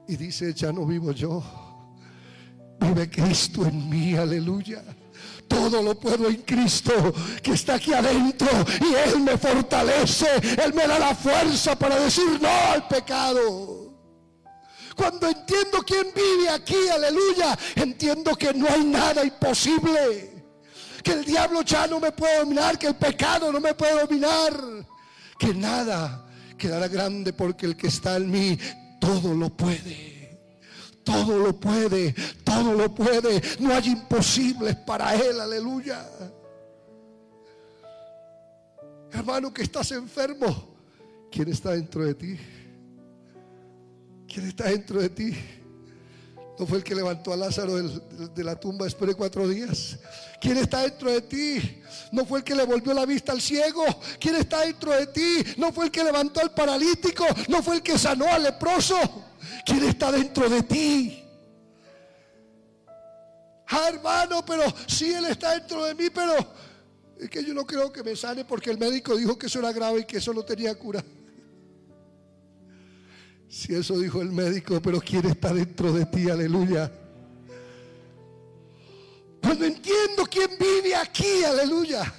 [0.06, 1.42] y dice, ya no vivo yo,
[2.80, 4.84] vive Cristo en mí, aleluya.
[5.48, 6.92] Todo lo puedo en Cristo
[7.42, 8.48] que está aquí adentro
[8.80, 10.28] y Él me fortalece,
[10.64, 13.97] Él me da la fuerza para decir no al pecado.
[14.98, 20.44] Cuando entiendo quién vive aquí, aleluya, entiendo que no hay nada imposible.
[21.04, 24.52] Que el diablo ya no me puede dominar, que el pecado no me puede dominar.
[25.38, 26.26] Que nada
[26.58, 28.58] quedará grande porque el que está en mí
[29.00, 30.36] todo lo puede.
[31.04, 33.40] Todo lo puede, todo lo puede.
[33.60, 36.04] No hay imposibles para él, aleluya.
[39.12, 40.76] Hermano que estás enfermo
[41.30, 42.38] ¿Quién está dentro de ti?
[44.32, 45.34] ¿Quién está dentro de ti?
[46.58, 49.96] ¿No fue el que levantó a Lázaro de la tumba después de cuatro días?
[50.40, 51.80] ¿Quién está dentro de ti?
[52.12, 53.84] ¿No fue el que le volvió la vista al ciego?
[54.20, 55.44] ¿Quién está dentro de ti?
[55.56, 57.24] ¿No fue el que levantó al paralítico?
[57.48, 58.98] ¿No fue el que sanó al leproso?
[59.64, 61.24] ¿Quién está dentro de ti?
[63.68, 66.34] Ah, hermano, pero sí, Él está dentro de mí, pero
[67.18, 69.72] es que yo no creo que me sane porque el médico dijo que eso era
[69.72, 71.04] grave y que eso no tenía cura.
[73.48, 76.28] Si eso dijo el médico, pero ¿quién está dentro de ti?
[76.28, 76.92] Aleluya.
[79.42, 82.12] Cuando entiendo quién vive aquí, aleluya.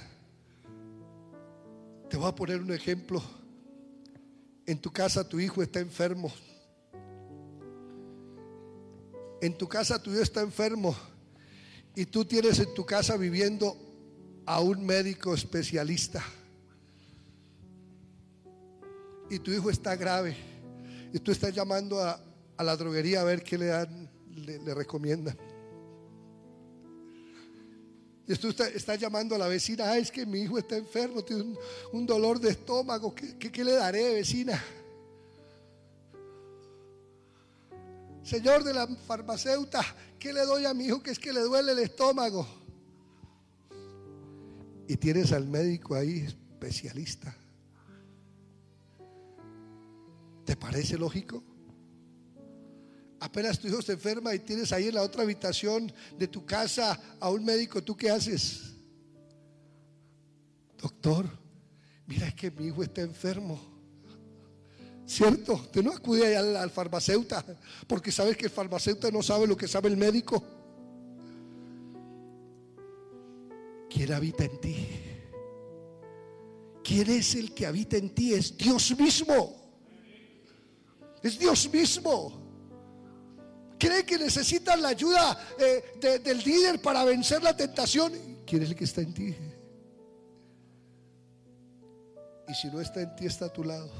[2.08, 3.22] Te voy a poner un ejemplo.
[4.66, 6.32] En tu casa tu hijo está enfermo.
[9.40, 10.96] En tu casa tu hijo está enfermo.
[11.94, 13.76] Y tú tienes en tu casa viviendo
[14.46, 16.24] a un médico especialista.
[19.30, 20.49] Y tu hijo está grave
[21.12, 22.20] y tú estás llamando a,
[22.58, 25.36] la droguería a ver qué le dan, le, recomiendan.
[28.26, 31.56] Y tú estás, llamando a la vecina, es que mi hijo está enfermo, tiene
[31.92, 34.62] un, dolor de estómago, ¿Qué, ¿qué, le daré, vecina?
[38.22, 39.84] Señor de la farmacéutica,
[40.18, 42.46] ¿qué le doy a mi hijo que es que le duele el estómago?
[44.86, 47.34] Y tienes al médico ahí, especialista.
[50.44, 51.42] ¿Te parece lógico?
[53.20, 56.98] Apenas tu hijo se enferma y tienes ahí en la otra habitación de tu casa
[57.20, 58.72] a un médico, ¿tú qué haces?
[60.80, 61.28] Doctor,
[62.06, 63.60] mira es que mi hijo está enfermo.
[65.06, 65.54] ¿Cierto?
[65.54, 66.72] Usted no acude al, al
[67.86, 70.42] porque sabes que el farmacéutico no sabe lo que sabe el médico.
[73.90, 74.86] ¿Quién habita en ti?
[76.82, 78.32] ¿Quién es el que habita en ti?
[78.32, 79.59] Es Dios mismo.
[81.22, 82.32] Es Dios mismo.
[83.78, 88.12] Cree que necesitan la ayuda eh, del líder para vencer la tentación.
[88.46, 89.34] ¿Quién es el que está en ti?
[92.48, 93.90] Y si no está en ti, está a tu lado.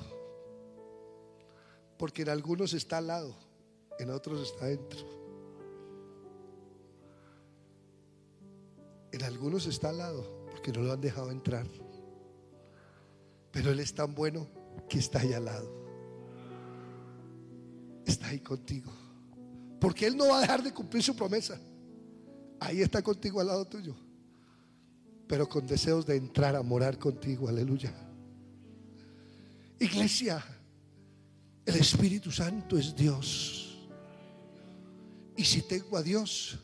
[1.96, 3.34] Porque en algunos está al lado,
[3.98, 5.00] en otros está dentro.
[9.12, 11.66] En algunos está al lado, porque no lo han dejado entrar.
[13.50, 14.46] Pero Él es tan bueno
[14.88, 15.79] que está ahí al lado
[18.04, 18.92] está ahí contigo.
[19.80, 21.58] Porque Él no va a dejar de cumplir su promesa.
[22.60, 23.96] Ahí está contigo al lado tuyo.
[25.26, 27.48] Pero con deseos de entrar a morar contigo.
[27.48, 27.92] Aleluya.
[29.78, 30.44] Iglesia,
[31.64, 33.88] el Espíritu Santo es Dios.
[35.36, 36.58] Y si tengo a Dios,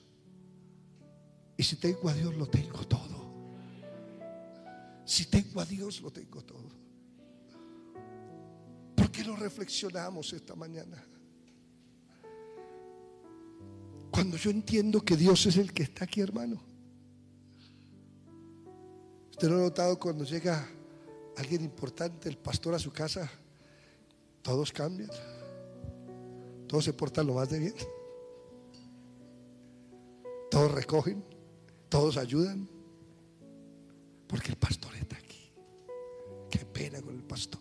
[1.57, 3.16] y si tengo a Dios, lo tengo todo.
[5.07, 6.68] Si tengo a Dios, lo tengo todo.
[8.95, 11.03] ¿Por qué no reflexionamos esta mañana?
[14.26, 16.60] Cuando yo entiendo que Dios es el que está aquí, hermano.
[19.30, 20.68] ¿Usted lo ha notado cuando llega
[21.36, 23.30] alguien importante, el pastor a su casa?
[24.42, 25.10] Todos cambian.
[26.66, 27.74] Todos se portan lo más de bien.
[30.50, 31.22] Todos recogen.
[31.88, 32.68] Todos ayudan.
[34.26, 35.52] Porque el pastor está aquí.
[36.50, 37.60] Qué pena con el pastor.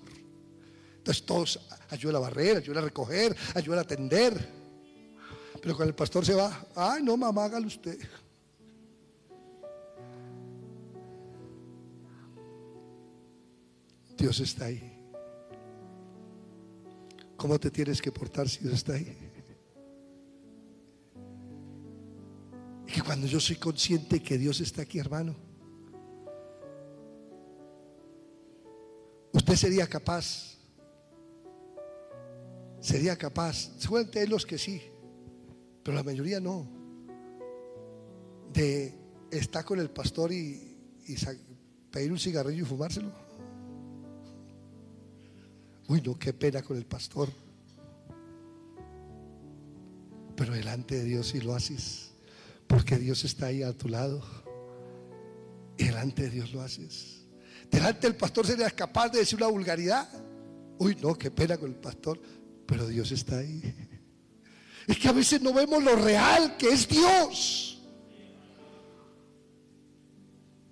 [0.98, 1.60] Entonces todos
[1.92, 4.55] ayudan a barrer, ayudan a recoger, ayudan a atender.
[5.66, 7.98] Pero cuando el pastor se va, ay no, mamá, hágalo usted.
[14.16, 14.96] Dios está ahí.
[17.36, 19.18] ¿Cómo te tienes que portar si Dios está ahí?
[22.86, 25.36] Y que cuando yo soy consciente que Dios está aquí, hermano,
[29.34, 30.60] usted sería capaz,
[32.80, 34.92] sería capaz, seguramente los que sí,
[35.86, 36.66] pero la mayoría no.
[38.52, 38.98] De
[39.30, 40.80] estar con el pastor y,
[41.92, 43.12] pedir un cigarrillo y fumárselo.
[45.88, 47.30] Uy, no, qué pena con el pastor.
[50.36, 52.14] Pero delante de Dios sí lo haces.
[52.66, 54.24] Porque Dios está ahí a tu lado.
[55.78, 57.28] Y delante de Dios lo haces.
[57.70, 60.10] Delante del pastor serías capaz de decir una vulgaridad.
[60.80, 62.20] Uy, no, qué pena con el pastor.
[62.66, 63.62] Pero Dios está ahí.
[64.88, 67.82] Es que a veces no vemos lo real que es Dios.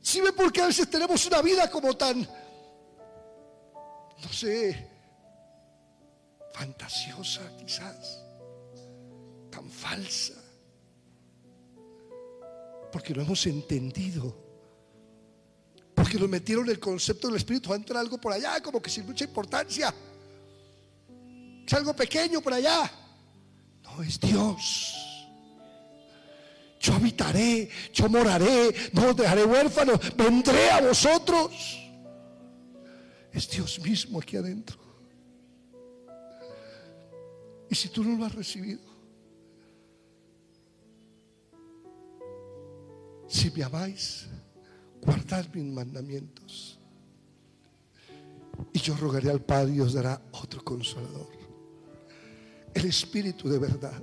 [0.02, 2.28] Si ve por qué a veces tenemos una vida como tan, no
[4.32, 4.88] sé,
[6.54, 8.22] fantasiosa quizás,
[9.50, 10.34] tan falsa?
[12.92, 14.38] Porque no hemos entendido
[15.96, 19.06] Porque nos metieron el concepto del Espíritu Santo en algo por allá, como que sin
[19.06, 19.94] mucha importancia.
[21.66, 22.92] Es algo pequeño por allá.
[24.02, 25.28] Es Dios.
[26.80, 31.80] Yo habitaré, yo moraré, no os dejaré huérfanos, vendré a vosotros.
[33.32, 34.78] Es Dios mismo aquí adentro.
[37.70, 38.82] Y si tú no lo has recibido,
[43.28, 44.28] si me amáis,
[45.02, 46.80] guardad mis mandamientos.
[48.72, 51.43] Y yo rogaré al Padre y os dará otro consolador.
[52.74, 54.02] El Espíritu de verdad.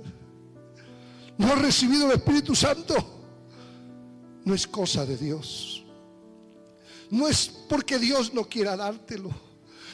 [1.37, 2.95] No has recibido el Espíritu Santo.
[4.45, 5.83] No es cosa de Dios.
[7.09, 9.29] No es porque Dios no quiera dártelo.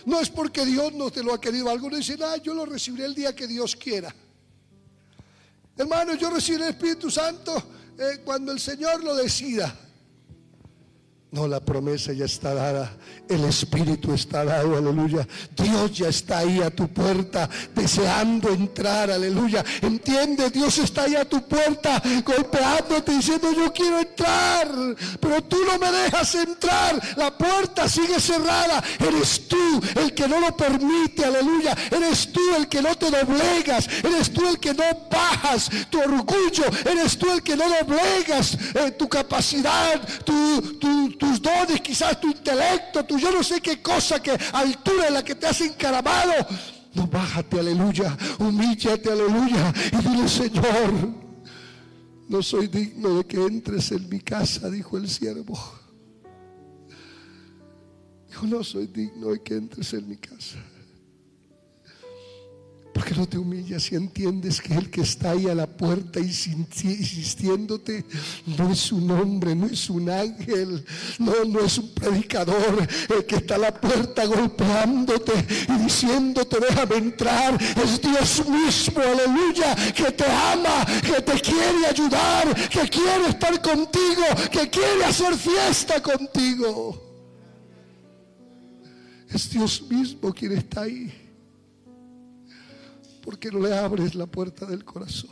[0.06, 1.70] No es porque Dios no te lo ha querido.
[1.70, 4.14] Algunos dicen, ah, yo lo recibiré el día que Dios quiera.
[5.76, 7.54] Hermano, yo recibiré el Espíritu Santo
[7.98, 9.87] eh, cuando el Señor lo decida.
[11.30, 12.90] No, la promesa ya está dada,
[13.28, 15.28] el Espíritu está dado, aleluya.
[15.58, 19.64] Dios ya está ahí a tu puerta, deseando entrar, aleluya.
[19.82, 24.70] Entiende, Dios está ahí a tu puerta, golpeándote, diciendo, yo quiero entrar,
[25.20, 26.98] pero tú no me dejas entrar.
[27.18, 28.82] La puerta sigue cerrada.
[28.98, 31.76] Eres tú el que no lo permite, aleluya.
[31.92, 36.64] Eres tú el que no te doblegas, eres tú el que no bajas tu orgullo,
[36.90, 42.28] eres tú el que no doblegas eh, tu capacidad, tu, tu tus dones, quizás tu
[42.28, 46.34] intelecto, tu yo no sé qué cosa, que altura en la que te has encaramado.
[46.94, 51.14] No, bájate, aleluya, humíllate, aleluya, y dile, Señor,
[52.28, 55.58] no soy digno de que entres en mi casa, dijo el siervo.
[58.32, 60.58] Yo no soy digno de que entres en mi casa.
[62.98, 68.04] Porque no te humillas y entiendes que el que está ahí a la puerta insistiéndote
[68.58, 70.84] no es un hombre, no es un ángel,
[71.20, 72.88] no, no es un predicador.
[73.16, 75.32] El que está a la puerta golpeándote
[75.70, 77.56] y diciéndote déjame entrar.
[77.62, 84.24] Es Dios mismo, aleluya, que te ama, que te quiere ayudar, que quiere estar contigo,
[84.52, 87.00] que quiere hacer fiesta contigo.
[89.30, 91.27] Es Dios mismo quien está ahí.
[93.28, 95.30] ¿Por qué no le abres la puerta del corazón?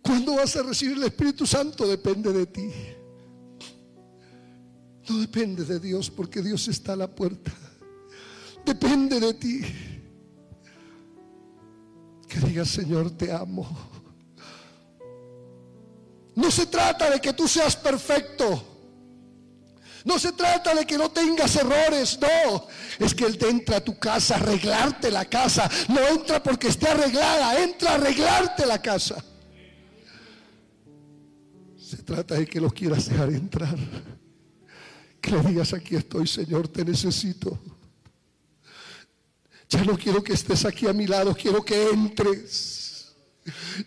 [0.00, 1.86] ¿Cuándo vas a recibir el Espíritu Santo?
[1.86, 2.70] Depende de ti.
[5.06, 7.52] No depende de Dios porque Dios está a la puerta.
[8.64, 9.60] Depende de ti.
[12.26, 13.68] Que digas, Señor, te amo.
[16.34, 18.73] No se trata de que tú seas perfecto.
[20.04, 22.66] No se trata de que no tengas errores, no.
[22.98, 25.70] Es que Él entra a tu casa arreglarte la casa.
[25.88, 29.24] No entra porque esté arreglada, entra a arreglarte la casa.
[31.78, 33.76] Se trata de que lo quieras dejar entrar.
[35.22, 37.58] Que le digas, aquí estoy, Señor, te necesito.
[39.70, 42.83] Ya no quiero que estés aquí a mi lado, quiero que entres.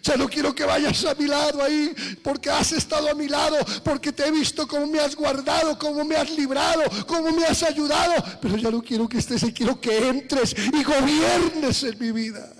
[0.03, 1.91] Ya no quiero que vayas a mi lado ahí,
[2.21, 6.05] porque has estado a mi lado, porque te he visto cómo me has guardado, cómo
[6.05, 8.23] me has librado, cómo me has ayudado.
[8.39, 12.53] Pero ya no quiero que estés ahí, quiero que entres y gobiernes en mi vida.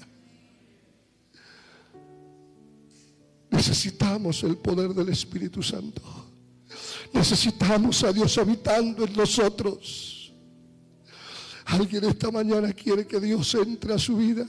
[3.52, 6.02] Necesitamos el poder del Espíritu Santo.
[7.14, 10.34] Necesitamos a Dios habitando en nosotros.
[11.66, 14.48] Alguien esta mañana quiere que Dios entre a su vida.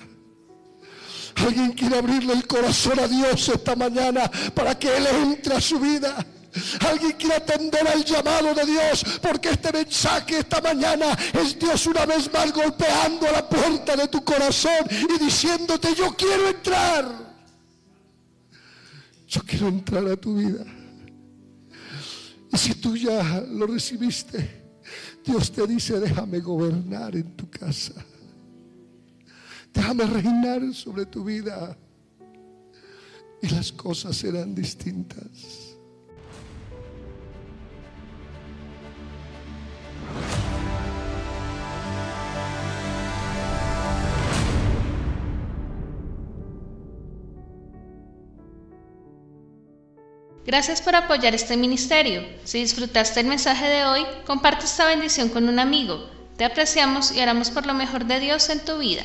[1.45, 5.79] Alguien quiere abrirle el corazón a Dios esta mañana para que Él entre a su
[5.79, 6.25] vida.
[6.81, 12.07] Alguien quiere atender al llamado de Dios porque este mensaje esta mañana es Dios una
[12.07, 17.29] vez más golpeando a la puerta de tu corazón y diciéndote yo quiero entrar.
[19.29, 20.65] Yo quiero entrar a tu vida.
[22.51, 24.73] Y si tú ya lo recibiste,
[25.25, 27.93] Dios te dice déjame gobernar en tu casa.
[29.73, 31.77] Déjame reinar sobre tu vida
[33.43, 35.69] y las cosas serán distintas.
[50.49, 52.23] Gracias por apoyar este ministerio.
[52.45, 56.09] Si disfrutaste el mensaje de hoy, comparte esta bendición con un amigo.
[56.39, 59.03] Te apreciamos y oramos por lo mejor de Dios en tu vida.